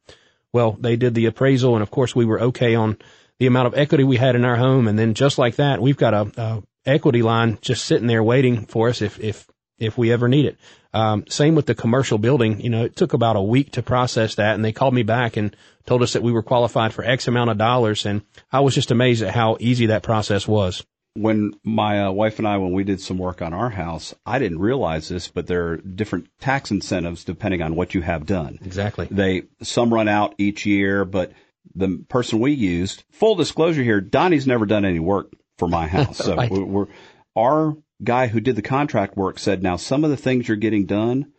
Well, 0.54 0.78
they 0.80 0.96
did 0.96 1.14
the 1.14 1.26
appraisal 1.26 1.76
and 1.76 1.84
of 1.84 1.92
course 1.92 2.16
we 2.16 2.26
were 2.26 2.42
okay 2.42 2.76
on 2.76 2.98
the 3.40 3.48
amount 3.48 3.68
of 3.68 3.76
equity 3.76 4.04
we 4.04 4.18
had 4.18 4.36
in 4.36 4.46
our 4.46 4.56
home. 4.56 4.88
And 4.88 5.00
then 5.00 5.14
just 5.14 5.38
like 5.38 5.56
that, 5.56 5.82
we've 5.82 5.98
got 5.98 6.14
a, 6.14 6.32
a 6.38 6.64
equity 6.86 7.22
line 7.22 7.58
just 7.62 7.86
sitting 7.86 8.08
there 8.08 8.24
waiting 8.24 8.66
for 8.66 8.90
us 8.90 9.02
if, 9.02 9.20
if, 9.20 9.48
if 9.80 9.98
we 9.98 10.12
ever 10.12 10.28
need 10.28 10.46
it. 10.46 10.58
Um, 10.94 11.26
same 11.28 11.56
with 11.56 11.66
the 11.66 11.76
commercial 11.76 12.18
building. 12.18 12.62
You 12.62 12.70
know, 12.70 12.86
it 12.86 12.96
took 12.96 13.14
about 13.14 13.38
a 13.38 13.42
week 13.42 13.72
to 13.74 13.82
process 13.82 14.36
that 14.36 14.56
and 14.56 14.64
they 14.64 14.74
called 14.74 14.94
me 14.94 15.04
back 15.04 15.38
and 15.38 15.56
told 15.86 16.04
us 16.04 16.14
that 16.14 16.22
we 16.22 16.32
were 16.32 16.44
qualified 16.44 16.94
for 16.94 17.04
X 17.04 17.28
amount 17.28 17.50
of 17.50 17.58
dollars. 17.58 18.06
And 18.06 18.22
I 18.52 18.60
was 18.60 18.76
just 18.76 18.92
amazed 18.92 19.24
at 19.24 19.34
how 19.34 19.58
easy 19.60 19.88
that 19.88 20.04
process 20.04 20.48
was. 20.48 20.86
When 21.14 21.54
my 21.64 22.06
uh, 22.06 22.12
wife 22.12 22.40
and 22.40 22.48
I, 22.48 22.58
when 22.58 22.72
we 22.72 22.86
did 22.86 23.02
some 23.02 23.18
work 23.18 23.42
on 23.42 23.54
our 23.54 23.70
house, 23.70 24.16
I 24.26 24.40
didn't 24.40 24.60
realize 24.60 25.10
this, 25.10 25.28
but 25.28 25.46
there 25.46 25.68
are 25.68 25.78
different 25.78 26.30
tax 26.40 26.72
incentives 26.72 27.26
depending 27.26 27.62
on 27.62 27.76
what 27.76 27.94
you 27.94 28.02
have 28.02 28.26
done. 28.26 28.60
Exactly. 28.64 29.08
They, 29.12 29.44
some 29.62 29.94
run 29.94 30.08
out 30.08 30.36
each 30.38 30.66
year, 30.66 31.04
but 31.04 31.34
the 31.76 32.04
person 32.08 32.40
we 32.40 32.54
used, 32.54 33.04
full 33.12 33.36
disclosure 33.36 33.84
here, 33.84 34.00
Donnie's 34.00 34.48
never 34.48 34.66
done 34.66 34.86
any 34.86 35.00
work 35.00 35.34
for 35.58 35.68
my 35.68 35.88
house. 35.98 36.18
So 36.18 36.36
right. 36.36 36.50
we're, 36.50 36.64
we're, 36.64 36.88
our 37.36 37.76
guy 38.04 38.28
who 38.28 38.40
did 38.40 38.56
the 38.56 38.62
contract 38.62 39.16
work 39.18 39.38
said, 39.38 39.62
now 39.62 39.76
some 39.76 40.04
of 40.04 40.10
the 40.10 40.18
things 40.18 40.48
you're 40.48 40.58
getting 40.58 40.86
done 40.86 41.34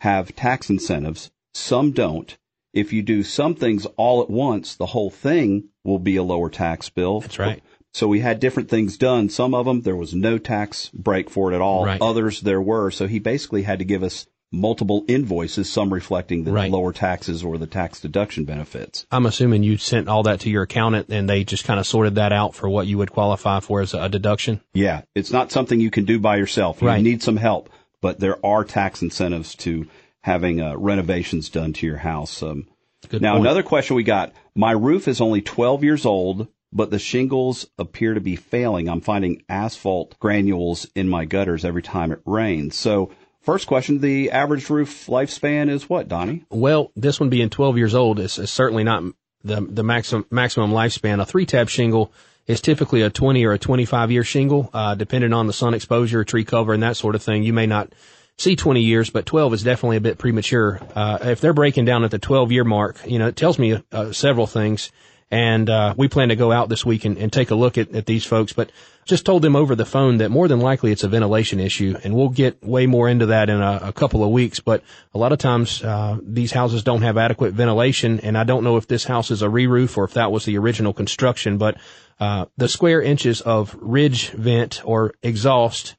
have 0.00 0.34
tax 0.34 0.70
incentives. 0.70 1.30
Some 1.54 1.92
don't. 1.92 2.36
If 2.72 2.92
you 2.92 3.02
do 3.02 3.22
some 3.22 3.54
things 3.54 3.86
all 3.96 4.22
at 4.22 4.30
once, 4.30 4.76
the 4.76 4.86
whole 4.86 5.10
thing 5.10 5.68
will 5.84 5.98
be 5.98 6.16
a 6.16 6.22
lower 6.22 6.50
tax 6.50 6.88
bill. 6.90 7.20
That's 7.20 7.38
right. 7.38 7.62
So 7.98 8.06
we 8.06 8.20
had 8.20 8.38
different 8.38 8.68
things 8.68 8.96
done. 8.96 9.28
Some 9.28 9.54
of 9.54 9.66
them, 9.66 9.80
there 9.80 9.96
was 9.96 10.14
no 10.14 10.38
tax 10.38 10.88
break 10.94 11.28
for 11.28 11.50
it 11.50 11.56
at 11.56 11.60
all. 11.60 11.84
Right. 11.84 12.00
Others, 12.00 12.42
there 12.42 12.62
were. 12.62 12.92
So 12.92 13.08
he 13.08 13.18
basically 13.18 13.62
had 13.62 13.80
to 13.80 13.84
give 13.84 14.04
us 14.04 14.24
multiple 14.52 15.04
invoices, 15.08 15.68
some 15.68 15.92
reflecting 15.92 16.44
the 16.44 16.52
right. 16.52 16.70
lower 16.70 16.92
taxes 16.92 17.42
or 17.42 17.58
the 17.58 17.66
tax 17.66 18.00
deduction 18.00 18.44
benefits. 18.44 19.04
I'm 19.10 19.26
assuming 19.26 19.64
you 19.64 19.78
sent 19.78 20.08
all 20.08 20.22
that 20.22 20.38
to 20.40 20.48
your 20.48 20.62
accountant 20.62 21.08
and 21.08 21.28
they 21.28 21.42
just 21.42 21.64
kind 21.64 21.80
of 21.80 21.88
sorted 21.88 22.14
that 22.14 22.32
out 22.32 22.54
for 22.54 22.68
what 22.68 22.86
you 22.86 22.98
would 22.98 23.10
qualify 23.10 23.58
for 23.58 23.80
as 23.80 23.94
a 23.94 24.08
deduction? 24.08 24.60
Yeah. 24.72 25.02
It's 25.16 25.32
not 25.32 25.50
something 25.50 25.80
you 25.80 25.90
can 25.90 26.04
do 26.04 26.20
by 26.20 26.36
yourself. 26.36 26.80
You 26.80 26.86
right. 26.86 27.02
need 27.02 27.24
some 27.24 27.36
help, 27.36 27.68
but 28.00 28.20
there 28.20 28.38
are 28.46 28.62
tax 28.62 29.02
incentives 29.02 29.56
to 29.56 29.88
having 30.20 30.60
uh, 30.60 30.76
renovations 30.76 31.48
done 31.48 31.72
to 31.72 31.86
your 31.86 31.96
house. 31.98 32.44
Um, 32.44 32.68
now, 33.10 33.32
point. 33.32 33.44
another 33.44 33.64
question 33.64 33.96
we 33.96 34.04
got. 34.04 34.32
My 34.54 34.70
roof 34.70 35.08
is 35.08 35.20
only 35.20 35.42
12 35.42 35.82
years 35.82 36.06
old, 36.06 36.46
but 36.72 36.90
the 36.90 36.98
shingles 36.98 37.66
appear 37.78 38.14
to 38.14 38.20
be 38.20 38.36
failing. 38.36 38.88
I'm 38.88 39.00
finding 39.00 39.42
asphalt 39.48 40.18
granules 40.18 40.86
in 40.94 41.08
my 41.08 41.24
gutters 41.24 41.64
every 41.64 41.82
time 41.82 42.12
it 42.12 42.20
rains. 42.24 42.76
So 42.76 43.10
First 43.48 43.66
question, 43.66 44.00
the 44.00 44.30
average 44.30 44.68
roof 44.68 45.06
lifespan 45.06 45.70
is 45.70 45.88
what, 45.88 46.06
Donnie? 46.06 46.44
Well, 46.50 46.92
this 46.94 47.18
one 47.18 47.30
being 47.30 47.48
12 47.48 47.78
years 47.78 47.94
old 47.94 48.18
is, 48.20 48.38
is 48.38 48.50
certainly 48.50 48.84
not 48.84 49.02
the, 49.42 49.62
the 49.62 49.82
maximum, 49.82 50.26
maximum 50.30 50.70
lifespan. 50.70 51.18
A 51.18 51.24
three 51.24 51.46
tab 51.46 51.70
shingle 51.70 52.12
is 52.46 52.60
typically 52.60 53.00
a 53.00 53.08
20 53.08 53.46
or 53.46 53.52
a 53.52 53.58
25 53.58 54.10
year 54.10 54.22
shingle, 54.22 54.68
uh, 54.74 54.94
depending 54.96 55.32
on 55.32 55.46
the 55.46 55.54
sun 55.54 55.72
exposure, 55.72 56.24
tree 56.24 56.44
cover, 56.44 56.74
and 56.74 56.82
that 56.82 56.98
sort 56.98 57.14
of 57.14 57.22
thing. 57.22 57.42
You 57.42 57.54
may 57.54 57.66
not 57.66 57.94
see 58.36 58.54
20 58.54 58.82
years, 58.82 59.08
but 59.08 59.24
12 59.24 59.54
is 59.54 59.62
definitely 59.62 59.96
a 59.96 60.02
bit 60.02 60.18
premature. 60.18 60.80
Uh, 60.94 61.18
if 61.22 61.40
they're 61.40 61.54
breaking 61.54 61.86
down 61.86 62.04
at 62.04 62.10
the 62.10 62.18
12 62.18 62.52
year 62.52 62.64
mark, 62.64 63.00
you 63.06 63.18
know, 63.18 63.28
it 63.28 63.36
tells 63.36 63.58
me 63.58 63.82
uh, 63.92 64.12
several 64.12 64.46
things. 64.46 64.92
And, 65.30 65.68
uh, 65.68 65.94
we 65.96 66.08
plan 66.08 66.30
to 66.30 66.36
go 66.36 66.52
out 66.52 66.68
this 66.68 66.86
week 66.86 67.04
and, 67.04 67.18
and 67.18 67.32
take 67.32 67.50
a 67.50 67.54
look 67.54 67.76
at, 67.76 67.94
at 67.94 68.06
these 68.06 68.24
folks, 68.24 68.52
but 68.52 68.70
just 69.08 69.24
told 69.24 69.42
them 69.42 69.56
over 69.56 69.74
the 69.74 69.86
phone 69.86 70.18
that 70.18 70.30
more 70.30 70.48
than 70.48 70.60
likely 70.60 70.92
it's 70.92 71.02
a 71.02 71.08
ventilation 71.08 71.58
issue, 71.58 71.96
and 72.04 72.14
we'll 72.14 72.28
get 72.28 72.62
way 72.62 72.86
more 72.86 73.08
into 73.08 73.26
that 73.26 73.48
in 73.48 73.60
a, 73.60 73.80
a 73.84 73.92
couple 73.92 74.22
of 74.22 74.30
weeks. 74.30 74.60
But 74.60 74.84
a 75.14 75.18
lot 75.18 75.32
of 75.32 75.38
times 75.38 75.82
uh, 75.82 76.18
these 76.22 76.52
houses 76.52 76.82
don't 76.82 77.02
have 77.02 77.16
adequate 77.16 77.54
ventilation, 77.54 78.20
and 78.20 78.36
I 78.36 78.44
don't 78.44 78.64
know 78.64 78.76
if 78.76 78.86
this 78.86 79.04
house 79.04 79.30
is 79.30 79.40
a 79.40 79.48
re-roof 79.48 79.96
or 79.96 80.04
if 80.04 80.12
that 80.14 80.30
was 80.30 80.44
the 80.44 80.58
original 80.58 80.92
construction. 80.92 81.56
But 81.56 81.78
uh, 82.20 82.46
the 82.58 82.68
square 82.68 83.00
inches 83.00 83.40
of 83.40 83.74
ridge 83.80 84.30
vent 84.30 84.82
or 84.84 85.14
exhaust 85.22 85.96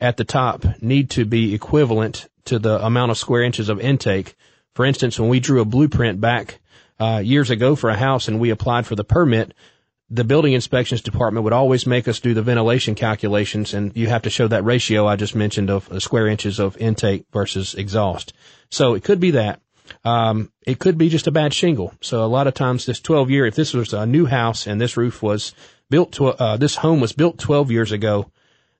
at 0.00 0.16
the 0.16 0.24
top 0.24 0.64
need 0.80 1.10
to 1.10 1.24
be 1.24 1.54
equivalent 1.54 2.28
to 2.44 2.58
the 2.58 2.84
amount 2.84 3.10
of 3.10 3.18
square 3.18 3.42
inches 3.42 3.68
of 3.68 3.80
intake. 3.80 4.36
For 4.74 4.84
instance, 4.84 5.18
when 5.18 5.28
we 5.28 5.40
drew 5.40 5.60
a 5.60 5.64
blueprint 5.64 6.20
back 6.20 6.60
uh, 6.98 7.20
years 7.24 7.50
ago 7.50 7.76
for 7.76 7.90
a 7.90 7.96
house 7.96 8.28
and 8.28 8.40
we 8.40 8.50
applied 8.50 8.86
for 8.86 8.94
the 8.94 9.04
permit, 9.04 9.54
the 10.10 10.24
building 10.24 10.52
inspections 10.52 11.00
department 11.00 11.44
would 11.44 11.52
always 11.52 11.86
make 11.86 12.06
us 12.06 12.20
do 12.20 12.34
the 12.34 12.42
ventilation 12.42 12.94
calculations 12.94 13.74
and 13.74 13.96
you 13.96 14.06
have 14.06 14.22
to 14.22 14.30
show 14.30 14.46
that 14.48 14.64
ratio 14.64 15.06
I 15.06 15.16
just 15.16 15.34
mentioned 15.34 15.70
of 15.70 15.90
uh, 15.90 15.98
square 15.98 16.28
inches 16.28 16.60
of 16.60 16.76
intake 16.76 17.24
versus 17.32 17.74
exhaust. 17.74 18.32
So 18.70 18.94
it 18.94 19.02
could 19.04 19.20
be 19.20 19.32
that. 19.32 19.60
Um, 20.04 20.52
it 20.66 20.78
could 20.78 20.96
be 20.96 21.08
just 21.08 21.26
a 21.26 21.32
bad 21.32 21.52
shingle. 21.52 21.92
So 22.00 22.24
a 22.24 22.26
lot 22.26 22.46
of 22.46 22.54
times 22.54 22.86
this 22.86 23.00
12 23.00 23.30
year, 23.30 23.46
if 23.46 23.54
this 23.54 23.74
was 23.74 23.92
a 23.92 24.06
new 24.06 24.26
house 24.26 24.66
and 24.66 24.80
this 24.80 24.96
roof 24.96 25.22
was 25.22 25.54
built 25.90 26.12
to, 26.12 26.28
uh, 26.28 26.56
this 26.56 26.76
home 26.76 27.00
was 27.00 27.12
built 27.12 27.38
12 27.38 27.70
years 27.70 27.92
ago, 27.92 28.30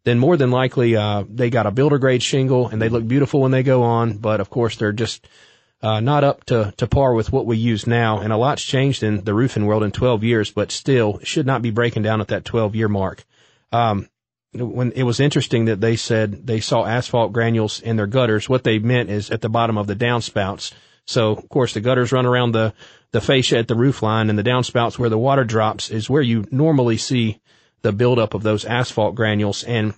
then 0.04 0.18
more 0.18 0.36
than 0.36 0.50
likely, 0.50 0.96
uh, 0.96 1.24
they 1.28 1.50
got 1.50 1.66
a 1.66 1.70
builder 1.70 1.98
grade 1.98 2.22
shingle 2.22 2.68
and 2.68 2.80
they 2.80 2.90
look 2.90 3.06
beautiful 3.06 3.40
when 3.40 3.50
they 3.50 3.62
go 3.62 3.82
on. 3.82 4.18
But 4.18 4.40
of 4.40 4.50
course, 4.50 4.76
they're 4.76 4.92
just, 4.92 5.26
uh, 5.84 6.00
not 6.00 6.24
up 6.24 6.42
to, 6.44 6.72
to 6.78 6.86
par 6.86 7.12
with 7.12 7.30
what 7.30 7.44
we 7.44 7.58
use 7.58 7.86
now. 7.86 8.18
And 8.18 8.32
a 8.32 8.38
lot's 8.38 8.64
changed 8.64 9.02
in 9.02 9.22
the 9.22 9.34
roofing 9.34 9.66
world 9.66 9.82
in 9.82 9.90
12 9.90 10.24
years, 10.24 10.50
but 10.50 10.72
still 10.72 11.20
should 11.22 11.44
not 11.44 11.60
be 11.60 11.70
breaking 11.70 12.02
down 12.02 12.22
at 12.22 12.28
that 12.28 12.46
12 12.46 12.74
year 12.74 12.88
mark. 12.88 13.22
Um, 13.70 14.08
when 14.54 14.92
it 14.92 15.02
was 15.02 15.20
interesting 15.20 15.66
that 15.66 15.82
they 15.82 15.96
said 15.96 16.46
they 16.46 16.60
saw 16.60 16.86
asphalt 16.86 17.34
granules 17.34 17.80
in 17.80 17.96
their 17.96 18.06
gutters, 18.06 18.48
what 18.48 18.64
they 18.64 18.78
meant 18.78 19.10
is 19.10 19.30
at 19.30 19.42
the 19.42 19.50
bottom 19.50 19.76
of 19.76 19.86
the 19.86 19.96
downspouts. 19.96 20.72
So 21.04 21.32
of 21.32 21.50
course 21.50 21.74
the 21.74 21.82
gutters 21.82 22.12
run 22.12 22.24
around 22.24 22.52
the, 22.52 22.72
the 23.10 23.20
fascia 23.20 23.58
at 23.58 23.68
the 23.68 23.74
roof 23.74 24.02
line 24.02 24.30
and 24.30 24.38
the 24.38 24.42
downspouts 24.42 24.98
where 24.98 25.10
the 25.10 25.18
water 25.18 25.44
drops 25.44 25.90
is 25.90 26.08
where 26.08 26.22
you 26.22 26.46
normally 26.50 26.96
see 26.96 27.42
the 27.82 27.92
buildup 27.92 28.32
of 28.32 28.42
those 28.42 28.64
asphalt 28.64 29.16
granules. 29.16 29.62
And, 29.64 29.92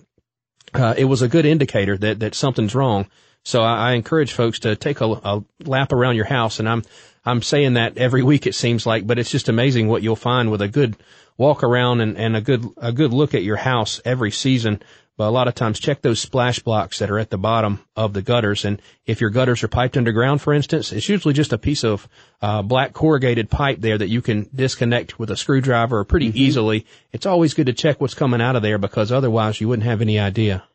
uh, 0.73 0.95
it 0.97 1.05
was 1.05 1.21
a 1.21 1.29
good 1.29 1.45
indicator 1.45 1.97
that, 1.97 2.19
that 2.19 2.35
something's 2.35 2.75
wrong. 2.75 3.07
So 3.47 3.63
I, 3.63 3.91
I 3.91 3.93
encourage 3.93 4.33
folks 4.33 4.59
to 4.59 4.75
take 4.75 4.99
a, 4.99 5.05
a 5.05 5.43
lap 5.63 5.93
around 5.93 6.17
your 6.17 6.25
house, 6.25 6.59
and 6.59 6.67
I'm 6.67 6.83
I'm 7.23 7.41
saying 7.41 7.75
that 7.75 7.97
every 7.97 8.21
week 8.21 8.45
it 8.45 8.55
seems 8.55 8.85
like, 8.85 9.07
but 9.07 9.17
it's 9.19 9.31
just 9.31 9.47
amazing 9.47 9.87
what 9.87 10.03
you'll 10.03 10.17
find 10.17 10.51
with 10.51 10.61
a 10.61 10.67
good 10.67 10.97
walk 11.37 11.63
around 11.63 12.01
and, 12.01 12.17
and 12.17 12.35
a 12.35 12.41
good 12.41 12.65
a 12.75 12.91
good 12.91 13.13
look 13.13 13.33
at 13.33 13.43
your 13.43 13.55
house 13.55 14.01
every 14.03 14.31
season. 14.31 14.81
But 15.15 15.29
a 15.29 15.31
lot 15.31 15.47
of 15.47 15.55
times 15.55 15.79
check 15.79 16.01
those 16.01 16.19
splash 16.19 16.59
blocks 16.59 16.99
that 16.99 17.09
are 17.09 17.19
at 17.19 17.29
the 17.29 17.37
bottom 17.37 17.79
of 17.95 18.11
the 18.11 18.21
gutters. 18.21 18.65
And 18.65 18.81
if 19.05 19.21
your 19.21 19.29
gutters 19.29 19.63
are 19.63 19.69
piped 19.69 19.95
underground, 19.95 20.41
for 20.41 20.53
instance, 20.53 20.91
it's 20.91 21.07
usually 21.07 21.33
just 21.33 21.53
a 21.53 21.57
piece 21.57 21.85
of 21.85 22.05
uh, 22.41 22.63
black 22.63 22.91
corrugated 22.91 23.49
pipe 23.49 23.79
there 23.79 23.97
that 23.97 24.09
you 24.09 24.21
can 24.21 24.49
disconnect 24.53 25.19
with 25.19 25.31
a 25.31 25.37
screwdriver 25.37 26.03
pretty 26.03 26.27
mm-hmm. 26.27 26.37
easily. 26.37 26.85
It's 27.13 27.25
always 27.25 27.53
good 27.53 27.67
to 27.67 27.73
check 27.73 28.01
what's 28.01 28.13
coming 28.13 28.41
out 28.41 28.57
of 28.57 28.61
there 28.61 28.77
because 28.77 29.09
otherwise 29.09 29.61
you 29.61 29.69
wouldn't 29.69 29.87
have 29.87 30.01
any 30.01 30.19
idea. 30.19 30.65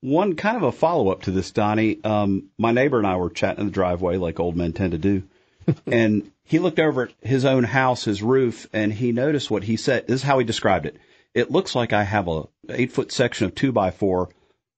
One 0.00 0.36
kind 0.36 0.56
of 0.56 0.62
a 0.62 0.72
follow 0.72 1.10
up 1.10 1.22
to 1.22 1.30
this, 1.30 1.50
Donnie. 1.50 1.98
Um, 2.04 2.50
my 2.56 2.70
neighbor 2.70 2.98
and 2.98 3.06
I 3.06 3.16
were 3.16 3.30
chatting 3.30 3.60
in 3.60 3.66
the 3.66 3.72
driveway 3.72 4.16
like 4.16 4.38
old 4.38 4.56
men 4.56 4.72
tend 4.72 4.92
to 4.92 4.98
do. 4.98 5.24
and 5.86 6.30
he 6.44 6.58
looked 6.58 6.78
over 6.78 7.04
at 7.04 7.14
his 7.20 7.44
own 7.44 7.64
house, 7.64 8.04
his 8.04 8.22
roof, 8.22 8.68
and 8.72 8.92
he 8.92 9.12
noticed 9.12 9.50
what 9.50 9.64
he 9.64 9.76
said. 9.76 10.06
This 10.06 10.20
is 10.20 10.22
how 10.22 10.38
he 10.38 10.44
described 10.44 10.86
it. 10.86 10.96
It 11.34 11.50
looks 11.50 11.74
like 11.74 11.92
I 11.92 12.04
have 12.04 12.28
a 12.28 12.44
eight 12.70 12.92
foot 12.92 13.12
section 13.12 13.46
of 13.46 13.54
two 13.54 13.72
by 13.72 13.90
four 13.90 14.30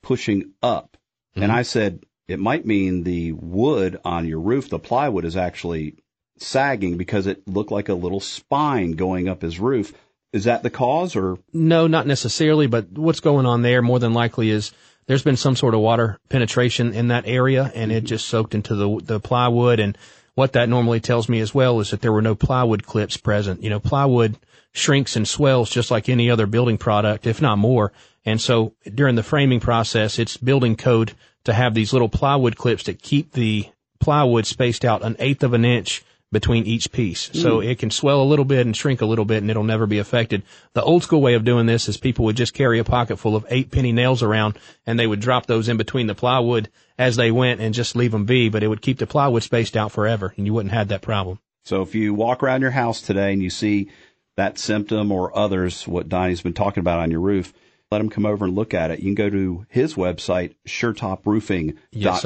pushing 0.02 0.52
up. 0.62 0.96
Mm-hmm. 1.32 1.42
And 1.44 1.52
I 1.52 1.62
said, 1.62 2.04
it 2.26 2.38
might 2.38 2.66
mean 2.66 3.02
the 3.02 3.32
wood 3.32 4.00
on 4.04 4.26
your 4.26 4.40
roof, 4.40 4.68
the 4.68 4.78
plywood 4.78 5.24
is 5.24 5.36
actually 5.36 5.96
sagging 6.38 6.96
because 6.96 7.26
it 7.26 7.46
looked 7.46 7.70
like 7.70 7.88
a 7.88 7.94
little 7.94 8.20
spine 8.20 8.92
going 8.92 9.28
up 9.28 9.42
his 9.42 9.60
roof. 9.60 9.92
Is 10.32 10.44
that 10.44 10.62
the 10.62 10.70
cause 10.70 11.16
or? 11.16 11.38
No, 11.52 11.86
not 11.86 12.06
necessarily, 12.06 12.66
but 12.66 12.90
what's 12.92 13.20
going 13.20 13.46
on 13.46 13.62
there 13.62 13.82
more 13.82 13.98
than 13.98 14.14
likely 14.14 14.50
is 14.50 14.72
there's 15.10 15.24
been 15.24 15.36
some 15.36 15.56
sort 15.56 15.74
of 15.74 15.80
water 15.80 16.20
penetration 16.28 16.92
in 16.92 17.08
that 17.08 17.26
area 17.26 17.72
and 17.74 17.90
it 17.90 18.04
just 18.04 18.28
soaked 18.28 18.54
into 18.54 18.76
the, 18.76 19.00
the 19.02 19.18
plywood. 19.18 19.80
And 19.80 19.98
what 20.36 20.52
that 20.52 20.68
normally 20.68 21.00
tells 21.00 21.28
me 21.28 21.40
as 21.40 21.52
well 21.52 21.80
is 21.80 21.90
that 21.90 22.00
there 22.00 22.12
were 22.12 22.22
no 22.22 22.36
plywood 22.36 22.86
clips 22.86 23.16
present. 23.16 23.60
You 23.60 23.70
know, 23.70 23.80
plywood 23.80 24.38
shrinks 24.70 25.16
and 25.16 25.26
swells 25.26 25.68
just 25.68 25.90
like 25.90 26.08
any 26.08 26.30
other 26.30 26.46
building 26.46 26.78
product, 26.78 27.26
if 27.26 27.42
not 27.42 27.58
more. 27.58 27.90
And 28.24 28.40
so 28.40 28.74
during 28.84 29.16
the 29.16 29.24
framing 29.24 29.58
process, 29.58 30.20
it's 30.20 30.36
building 30.36 30.76
code 30.76 31.14
to 31.42 31.54
have 31.54 31.74
these 31.74 31.92
little 31.92 32.08
plywood 32.08 32.56
clips 32.56 32.84
that 32.84 33.02
keep 33.02 33.32
the 33.32 33.68
plywood 33.98 34.46
spaced 34.46 34.84
out 34.84 35.02
an 35.02 35.16
eighth 35.18 35.42
of 35.42 35.54
an 35.54 35.64
inch 35.64 36.04
between 36.32 36.64
each 36.64 36.92
piece. 36.92 37.28
Mm. 37.30 37.42
So 37.42 37.60
it 37.60 37.78
can 37.78 37.90
swell 37.90 38.22
a 38.22 38.24
little 38.24 38.44
bit 38.44 38.66
and 38.66 38.76
shrink 38.76 39.00
a 39.00 39.06
little 39.06 39.24
bit 39.24 39.38
and 39.38 39.50
it'll 39.50 39.64
never 39.64 39.86
be 39.86 39.98
affected. 39.98 40.42
The 40.74 40.82
old 40.82 41.02
school 41.02 41.20
way 41.20 41.34
of 41.34 41.44
doing 41.44 41.66
this 41.66 41.88
is 41.88 41.96
people 41.96 42.24
would 42.26 42.36
just 42.36 42.54
carry 42.54 42.78
a 42.78 42.84
pocket 42.84 43.16
full 43.16 43.36
of 43.36 43.46
eight 43.48 43.70
penny 43.70 43.92
nails 43.92 44.22
around 44.22 44.58
and 44.86 44.98
they 44.98 45.06
would 45.06 45.20
drop 45.20 45.46
those 45.46 45.68
in 45.68 45.76
between 45.76 46.06
the 46.06 46.14
plywood 46.14 46.70
as 46.98 47.16
they 47.16 47.30
went 47.30 47.60
and 47.60 47.74
just 47.74 47.96
leave 47.96 48.12
them 48.12 48.26
be, 48.26 48.48
but 48.48 48.62
it 48.62 48.68
would 48.68 48.82
keep 48.82 48.98
the 48.98 49.06
plywood 49.06 49.42
spaced 49.42 49.76
out 49.76 49.92
forever 49.92 50.32
and 50.36 50.46
you 50.46 50.54
wouldn't 50.54 50.74
have 50.74 50.88
that 50.88 51.02
problem. 51.02 51.38
So 51.64 51.82
if 51.82 51.94
you 51.94 52.14
walk 52.14 52.42
around 52.42 52.62
your 52.62 52.70
house 52.70 53.02
today 53.02 53.32
and 53.32 53.42
you 53.42 53.50
see 53.50 53.90
that 54.36 54.58
symptom 54.58 55.12
or 55.12 55.36
others, 55.36 55.86
what 55.86 56.08
Donnie's 56.08 56.42
been 56.42 56.54
talking 56.54 56.80
about 56.80 57.00
on 57.00 57.10
your 57.10 57.20
roof, 57.20 57.52
let 57.90 58.00
him 58.00 58.08
come 58.08 58.24
over 58.24 58.44
and 58.44 58.54
look 58.54 58.72
at 58.72 58.90
it. 58.90 59.00
You 59.00 59.06
can 59.06 59.14
go 59.14 59.30
to 59.30 59.66
his 59.68 59.94
website, 59.94 60.54
suretoproofing.com. 60.66 61.74
Yes, 61.90 62.24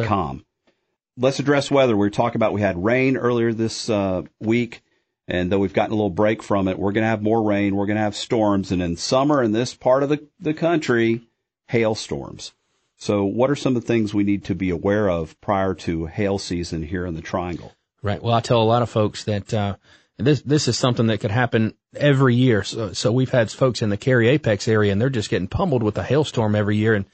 let's 1.16 1.38
address 1.38 1.70
weather. 1.70 1.96
We 1.96 2.06
are 2.06 2.10
talking 2.10 2.36
about 2.36 2.52
we 2.52 2.60
had 2.60 2.82
rain 2.82 3.16
earlier 3.16 3.52
this 3.52 3.88
uh, 3.88 4.22
week, 4.40 4.82
and 5.28 5.50
though 5.50 5.58
we've 5.58 5.72
gotten 5.72 5.92
a 5.92 5.96
little 5.96 6.10
break 6.10 6.42
from 6.42 6.68
it, 6.68 6.78
we're 6.78 6.92
going 6.92 7.02
to 7.02 7.08
have 7.08 7.22
more 7.22 7.42
rain. 7.42 7.76
We're 7.76 7.86
going 7.86 7.96
to 7.96 8.02
have 8.02 8.16
storms, 8.16 8.72
and 8.72 8.82
in 8.82 8.96
summer 8.96 9.42
in 9.42 9.52
this 9.52 9.74
part 9.74 10.02
of 10.02 10.08
the, 10.08 10.26
the 10.38 10.54
country, 10.54 11.22
hailstorms. 11.68 12.52
So, 12.96 13.24
what 13.24 13.50
are 13.50 13.56
some 13.56 13.76
of 13.76 13.82
the 13.82 13.86
things 13.86 14.14
we 14.14 14.24
need 14.24 14.44
to 14.44 14.54
be 14.54 14.70
aware 14.70 15.08
of 15.10 15.40
prior 15.40 15.74
to 15.74 16.06
hail 16.06 16.38
season 16.38 16.82
here 16.82 17.06
in 17.06 17.14
the 17.14 17.22
Triangle? 17.22 17.72
Right. 18.02 18.22
Well, 18.22 18.34
I 18.34 18.40
tell 18.40 18.62
a 18.62 18.64
lot 18.64 18.82
of 18.82 18.90
folks 18.90 19.24
that 19.24 19.52
uh, 19.52 19.76
this 20.16 20.42
this 20.42 20.68
is 20.68 20.78
something 20.78 21.06
that 21.08 21.18
could 21.18 21.30
happen 21.30 21.74
every 21.96 22.34
year. 22.34 22.62
So, 22.62 22.92
so 22.92 23.12
we've 23.12 23.30
had 23.30 23.50
folks 23.50 23.82
in 23.82 23.90
the 23.90 23.96
Cary 23.96 24.28
Apex 24.28 24.68
area, 24.68 24.92
and 24.92 25.00
they're 25.00 25.10
just 25.10 25.30
getting 25.30 25.48
pummeled 25.48 25.82
with 25.82 25.98
a 25.98 26.02
hailstorm 26.02 26.54
every 26.54 26.76
year. 26.76 26.94
And 26.94 27.06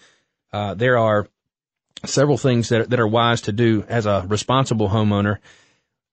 uh, 0.52 0.74
there 0.74 0.98
are 0.98 1.28
several 2.04 2.38
things 2.38 2.68
that, 2.70 2.90
that 2.90 3.00
are 3.00 3.06
wise 3.06 3.42
to 3.42 3.52
do 3.52 3.84
as 3.88 4.06
a 4.06 4.24
responsible 4.28 4.88
homeowner. 4.88 5.38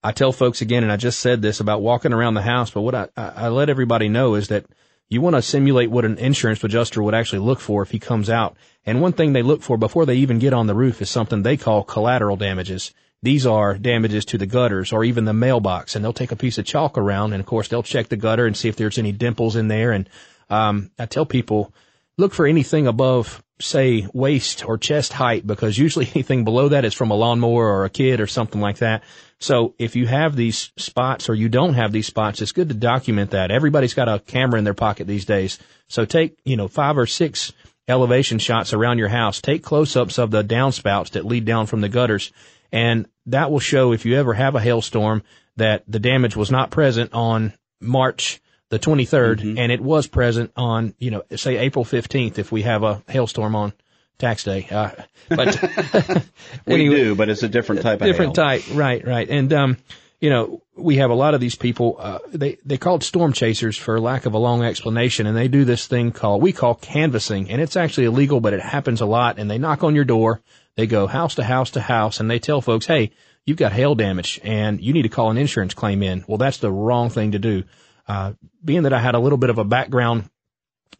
I 0.04 0.12
tell 0.12 0.32
folks 0.32 0.62
again, 0.62 0.84
and 0.84 0.92
I 0.92 0.98
just 0.98 1.20
said 1.20 1.42
this 1.42 1.60
about 1.60 1.82
walking 1.82 2.14
around 2.14 2.36
the 2.36 2.42
house, 2.42 2.72
but 2.72 2.82
what 2.82 2.96
I, 2.96 3.08
I 3.16 3.48
let 3.50 3.70
everybody 3.70 4.10
know 4.10 4.36
is 4.36 4.50
that 4.50 4.66
you 5.10 5.22
want 5.22 5.36
to 5.36 5.42
simulate 5.42 5.90
what 5.90 6.06
an 6.06 6.18
insurance 6.18 6.64
adjuster 6.64 7.02
would 7.02 7.14
actually 7.14 7.40
look 7.40 7.60
for 7.60 7.82
if 7.82 7.92
he 7.92 8.00
comes 8.00 8.30
out. 8.30 8.58
And 8.86 9.02
one 9.02 9.14
thing 9.14 9.34
they 9.34 9.42
look 9.42 9.62
for 9.62 9.78
before 9.78 10.06
they 10.06 10.16
even 10.16 10.40
get 10.40 10.54
on 10.54 10.68
the 10.68 10.76
roof 10.76 11.02
is 11.02 11.10
something 11.10 11.44
they 11.44 11.58
call 11.58 11.84
collateral 11.84 12.36
damages. 12.36 12.94
These 13.24 13.46
are 13.46 13.78
damages 13.78 14.26
to 14.26 14.38
the 14.38 14.46
gutters 14.46 14.92
or 14.92 15.04
even 15.04 15.26
the 15.26 15.34
mailbox. 15.34 15.96
And 15.96 16.04
they'll 16.04 16.14
take 16.14 16.32
a 16.32 16.36
piece 16.36 16.58
of 16.58 16.66
chalk 16.66 16.98
around 16.98 17.34
and 17.34 17.40
of 17.40 17.46
course 17.46 17.68
they'll 17.68 17.84
check 17.84 18.10
the 18.10 18.18
gutter 18.18 18.46
and 18.46 18.56
see 18.56 18.70
if 18.70 18.76
there's 18.76 18.98
any 18.98 19.12
dimples 19.12 19.56
in 19.56 19.70
there. 19.70 19.92
And, 19.92 20.10
um, 20.50 20.92
I 21.00 21.06
tell 21.06 21.26
people, 21.26 21.74
look 22.18 22.34
for 22.34 22.46
anything 22.46 22.86
above, 22.86 23.44
say, 23.60 24.08
waist 24.14 24.66
or 24.66 24.78
chest 24.78 25.14
height 25.14 25.46
because 25.46 25.78
usually 25.78 26.06
anything 26.16 26.44
below 26.44 26.70
that 26.70 26.86
is 26.86 26.94
from 26.94 27.12
a 27.12 27.16
lawnmower 27.16 27.68
or 27.68 27.86
a 27.86 27.90
kid 27.90 28.22
or 28.22 28.28
something 28.28 28.62
like 28.62 28.78
that. 28.78 29.04
So 29.40 29.76
if 29.78 29.96
you 29.96 30.08
have 30.08 30.36
these 30.36 30.72
spots 30.78 31.30
or 31.30 31.36
you 31.36 31.50
don't 31.50 31.76
have 31.76 31.92
these 31.92 32.08
spots, 32.08 32.42
it's 32.42 32.52
good 32.52 32.70
to 32.70 32.76
document 32.76 33.32
that. 33.32 33.52
Everybody's 33.52 33.94
got 33.94 34.10
a 34.10 34.20
camera 34.20 34.58
in 34.58 34.64
their 34.64 34.74
pocket 34.74 35.08
these 35.08 35.26
days. 35.26 35.60
So 35.88 36.06
take, 36.06 36.40
you 36.44 36.58
know, 36.58 36.68
five 36.68 36.98
or 36.98 37.06
six 37.06 37.54
elevation 37.88 38.40
shots 38.40 38.74
around 38.74 38.98
your 38.98 39.10
house. 39.10 39.42
Take 39.42 39.64
close-ups 39.64 40.18
of 40.18 40.32
the 40.32 40.44
downspouts 40.44 41.12
that 41.12 41.26
lead 41.26 41.46
down 41.46 41.68
from 41.68 41.82
the 41.82 41.90
gutters. 41.90 42.32
And 42.72 43.08
that 43.28 43.52
will 43.52 43.60
show 43.60 43.94
if 43.94 44.06
you 44.06 44.16
ever 44.16 44.34
have 44.34 44.56
a 44.56 44.60
hailstorm 44.60 45.24
that 45.56 45.84
the 45.88 46.00
damage 46.00 46.36
was 46.36 46.52
not 46.52 46.72
present 46.72 47.14
on 47.14 47.54
March 47.80 48.42
the 48.70 48.80
23rd, 48.80 49.38
mm-hmm. 49.38 49.58
and 49.58 49.72
it 49.72 49.82
was 49.82 50.08
present 50.08 50.52
on, 50.56 50.94
you 51.00 51.12
know, 51.12 51.24
say 51.36 51.58
April 51.58 51.86
15th 51.86 52.38
if 52.38 52.52
we 52.52 52.64
have 52.64 52.84
a 52.84 53.02
hailstorm 53.08 53.56
on 53.56 53.74
tax 54.18 54.44
day. 54.44 54.68
Uh, 54.70 54.92
but 55.30 55.62
we 56.66 56.74
anyway, 56.74 56.96
do, 56.96 57.16
but 57.16 57.30
it's 57.30 57.44
a 57.44 57.50
different 57.50 57.82
type 57.82 58.02
of 58.02 58.08
different 58.08 58.36
type, 58.36 58.64
right, 58.74 59.06
right. 59.06 59.30
And 59.30 59.54
um, 59.54 59.78
you 60.20 60.30
know, 60.30 60.62
we 60.76 60.98
have 60.98 61.12
a 61.12 61.16
lot 61.16 61.34
of 61.34 61.42
these 61.42 61.56
people. 61.56 61.96
Uh, 62.00 62.20
they 62.30 62.58
they 62.66 62.78
called 62.78 63.04
storm 63.04 63.34
chasers 63.34 63.78
for 63.78 64.00
lack 64.00 64.26
of 64.26 64.34
a 64.34 64.40
long 64.40 64.64
explanation, 64.64 65.28
and 65.28 65.38
they 65.38 65.48
do 65.48 65.64
this 65.66 65.88
thing 65.88 66.12
called 66.12 66.42
we 66.42 66.52
call 66.52 66.76
canvassing, 66.76 67.50
and 67.50 67.62
it's 67.62 67.78
actually 67.78 68.06
illegal, 68.06 68.40
but 68.42 68.54
it 68.54 68.62
happens 68.62 69.02
a 69.02 69.06
lot. 69.06 69.40
And 69.40 69.50
they 69.50 69.58
knock 69.58 69.84
on 69.84 69.96
your 69.96 70.06
door, 70.06 70.42
they 70.76 70.88
go 70.88 71.08
house 71.08 71.36
to 71.36 71.44
house 71.44 71.72
to 71.72 71.82
house, 71.82 72.20
and 72.20 72.30
they 72.30 72.40
tell 72.40 72.62
folks, 72.62 72.86
hey. 72.86 73.12
You've 73.46 73.56
got 73.56 73.72
hail 73.72 73.96
damage 73.96 74.42
and 74.44 74.82
you 74.82 74.92
need 74.92 75.04
to 75.04 75.08
call 75.08 75.32
an 75.32 75.38
insurance 75.38 75.74
claim 75.74 76.04
in. 76.04 76.26
Well, 76.28 76.38
that's 76.38 76.58
the 76.58 76.70
wrong 76.70 77.10
thing 77.10 77.32
to 77.32 77.40
do. 77.40 77.64
Uh, 78.08 78.34
being 78.64 78.84
that 78.84 78.94
I 78.94 79.00
had 79.00 79.16
a 79.16 79.20
little 79.20 79.38
bit 79.38 79.50
of 79.50 79.58
a 79.58 79.66
background 79.66 80.30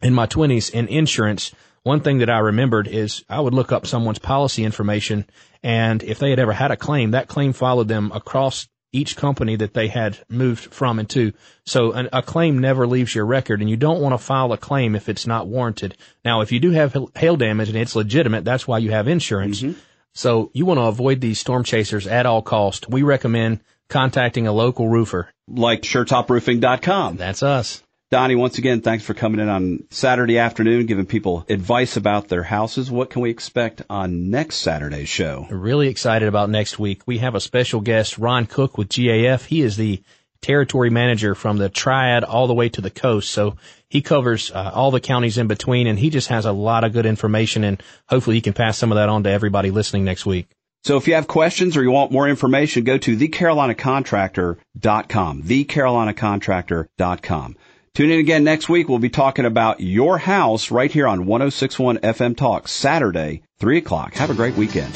in 0.02 0.14
my 0.14 0.26
twenties 0.26 0.70
in 0.70 0.88
insurance, 0.88 1.52
one 1.82 2.00
thing 2.00 2.18
that 2.18 2.30
I 2.30 2.38
remembered 2.38 2.86
is 2.86 3.24
I 3.28 3.40
would 3.40 3.54
look 3.54 3.72
up 3.72 3.86
someone's 3.86 4.18
policy 4.18 4.64
information 4.64 5.24
and 5.62 6.02
if 6.02 6.18
they 6.18 6.30
had 6.30 6.38
ever 6.38 6.52
had 6.52 6.70
a 6.70 6.76
claim, 6.76 7.12
that 7.12 7.28
claim 7.28 7.52
followed 7.52 7.88
them 7.88 8.12
across 8.14 8.68
each 8.92 9.16
company 9.16 9.56
that 9.56 9.74
they 9.74 9.88
had 9.88 10.18
moved 10.28 10.72
from 10.72 10.98
and 10.98 11.08
to. 11.10 11.32
So 11.66 11.92
an, 11.92 12.08
a 12.12 12.22
claim 12.22 12.58
never 12.58 12.86
leaves 12.86 13.14
your 13.14 13.26
record 13.26 13.60
and 13.60 13.68
you 13.68 13.76
don't 13.76 14.00
want 14.00 14.14
to 14.14 14.18
file 14.18 14.52
a 14.52 14.58
claim 14.58 14.94
if 14.94 15.08
it's 15.08 15.26
not 15.26 15.46
warranted. 15.46 15.96
Now, 16.24 16.40
if 16.40 16.52
you 16.52 16.60
do 16.60 16.70
have 16.70 16.96
hail 17.14 17.36
damage 17.36 17.68
and 17.68 17.76
it's 17.76 17.96
legitimate, 17.96 18.44
that's 18.44 18.66
why 18.66 18.78
you 18.78 18.90
have 18.90 19.08
insurance. 19.08 19.60
Mm-hmm. 19.62 19.78
So 20.14 20.50
you 20.54 20.64
want 20.64 20.78
to 20.78 20.84
avoid 20.84 21.20
these 21.20 21.38
storm 21.38 21.64
chasers 21.64 22.06
at 22.06 22.26
all 22.26 22.42
cost. 22.42 22.88
We 22.88 23.02
recommend 23.02 23.60
contacting 23.88 24.46
a 24.46 24.52
local 24.52 24.88
roofer. 24.88 25.30
Like 25.48 25.82
SureTopRoofing.com. 25.82 27.16
That's 27.16 27.42
us. 27.42 27.82
Donnie, 28.10 28.36
once 28.36 28.56
again, 28.56 28.80
thanks 28.80 29.04
for 29.04 29.12
coming 29.12 29.38
in 29.38 29.50
on 29.50 29.84
Saturday 29.90 30.38
afternoon, 30.38 30.86
giving 30.86 31.04
people 31.04 31.44
advice 31.50 31.98
about 31.98 32.28
their 32.28 32.42
houses. 32.42 32.90
What 32.90 33.10
can 33.10 33.20
we 33.20 33.28
expect 33.28 33.82
on 33.90 34.30
next 34.30 34.56
Saturday's 34.56 35.10
show? 35.10 35.46
Really 35.50 35.88
excited 35.88 36.26
about 36.26 36.48
next 36.48 36.78
week. 36.78 37.02
We 37.04 37.18
have 37.18 37.34
a 37.34 37.40
special 37.40 37.82
guest, 37.82 38.16
Ron 38.16 38.46
Cook 38.46 38.78
with 38.78 38.88
GAF. 38.88 39.44
He 39.44 39.60
is 39.60 39.76
the 39.76 40.00
territory 40.40 40.88
manager 40.88 41.34
from 41.34 41.58
the 41.58 41.68
Triad 41.68 42.24
all 42.24 42.46
the 42.46 42.54
way 42.54 42.70
to 42.70 42.80
the 42.80 42.90
coast. 42.90 43.30
So 43.30 43.56
he 43.90 44.00
covers 44.00 44.50
uh, 44.52 44.70
all 44.72 44.90
the 44.90 45.00
counties 45.00 45.36
in 45.36 45.46
between 45.46 45.86
and 45.86 45.98
he 45.98 46.08
just 46.08 46.28
has 46.28 46.46
a 46.46 46.52
lot 46.52 46.84
of 46.84 46.94
good 46.94 47.06
information 47.06 47.62
and 47.62 47.82
hopefully 48.08 48.36
he 48.36 48.40
can 48.40 48.54
pass 48.54 48.78
some 48.78 48.90
of 48.90 48.96
that 48.96 49.10
on 49.10 49.24
to 49.24 49.30
everybody 49.30 49.70
listening 49.70 50.04
next 50.04 50.24
week. 50.24 50.46
So 50.84 50.96
if 50.96 51.08
you 51.08 51.14
have 51.14 51.26
questions 51.26 51.76
or 51.76 51.82
you 51.82 51.90
want 51.90 52.12
more 52.12 52.28
information, 52.28 52.84
go 52.84 52.98
to 52.98 53.16
thecarolinacontractor.com, 53.16 55.42
thecarolinacontractor.com. 55.42 57.56
Tune 57.94 58.10
in 58.10 58.20
again 58.20 58.44
next 58.44 58.68
week. 58.68 58.88
We'll 58.88 59.00
be 59.00 59.10
talking 59.10 59.44
about 59.44 59.80
your 59.80 60.18
house 60.18 60.70
right 60.70 60.90
here 60.90 61.08
on 61.08 61.26
1061 61.26 61.98
FM 61.98 62.36
Talk, 62.36 62.68
Saturday, 62.68 63.42
3 63.58 63.78
o'clock. 63.78 64.14
Have 64.14 64.30
a 64.30 64.34
great 64.34 64.54
weekend. 64.54 64.94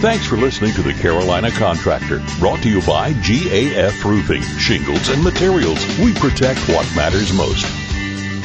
Thanks 0.00 0.26
for 0.28 0.36
listening 0.36 0.72
to 0.74 0.82
the 0.82 0.92
Carolina 0.92 1.50
Contractor, 1.50 2.22
brought 2.38 2.62
to 2.62 2.70
you 2.70 2.80
by 2.82 3.14
GAF 3.14 4.04
Roofing, 4.04 4.42
Shingles 4.42 5.08
and 5.08 5.24
Materials. 5.24 5.84
We 5.98 6.14
protect 6.14 6.60
what 6.68 6.86
matters 6.94 7.32
most. 7.32 7.66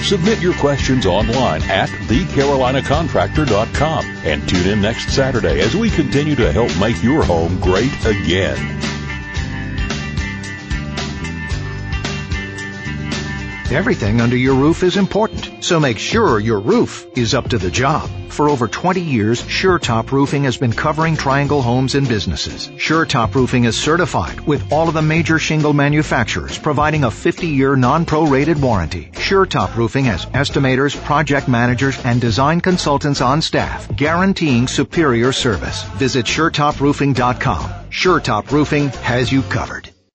Submit 0.04 0.42
your 0.42 0.56
questions 0.56 1.06
online 1.06 1.62
at 1.64 1.90
thecarolinacontractor.com 1.90 4.06
and 4.26 4.50
tune 4.50 4.68
in 4.68 4.82
next 4.82 5.12
Saturday 5.12 5.62
as 5.62 5.76
we 5.76 5.92
continue 5.92 6.36
to 6.38 6.52
help 6.52 6.76
make 6.80 7.04
your 7.04 7.24
home 7.24 7.60
great 7.60 7.94
again. 8.04 8.58
Everything 13.72 14.22
under 14.22 14.38
your 14.38 14.56
roof 14.56 14.82
is 14.82 14.98
important, 14.98 15.33
so 15.64 15.80
make 15.80 15.98
sure 15.98 16.40
your 16.40 16.60
roof 16.60 17.06
is 17.16 17.34
up 17.34 17.50
to 17.50 17.58
the 17.58 17.72
job. 17.72 18.10
For 18.30 18.50
over 18.50 18.68
20 18.68 19.00
years, 19.00 19.42
SureTop 19.44 20.12
Roofing 20.12 20.44
has 20.44 20.58
been 20.58 20.74
covering 20.74 21.16
Triangle 21.16 21.62
homes 21.62 21.96
and 21.96 22.08
businesses. 22.08 22.68
SureTop 22.70 23.34
Roofing 23.36 23.66
is 23.66 23.78
certified 23.78 24.42
with 24.42 24.72
all 24.72 24.88
of 24.88 24.96
the 24.96 25.02
major 25.02 25.40
shingle 25.40 25.74
manufacturers, 25.74 26.58
providing 26.58 27.04
a 27.04 27.10
50-year 27.10 27.76
non-prorated 27.76 28.60
warranty. 28.60 29.10
SureTop 29.14 29.76
Roofing 29.76 30.06
has 30.06 30.26
estimators, 30.28 31.02
project 31.06 31.48
managers, 31.48 32.04
and 32.04 32.20
design 32.20 32.60
consultants 32.60 33.22
on 33.22 33.42
staff, 33.42 33.88
guaranteeing 33.96 34.68
superior 34.68 35.32
service. 35.32 35.84
Visit 36.00 36.26
SureTopRoofing.com. 36.26 37.70
SureTop 37.90 38.52
Roofing 38.52 38.90
has 38.90 39.32
you 39.32 39.44
covered. 39.44 39.93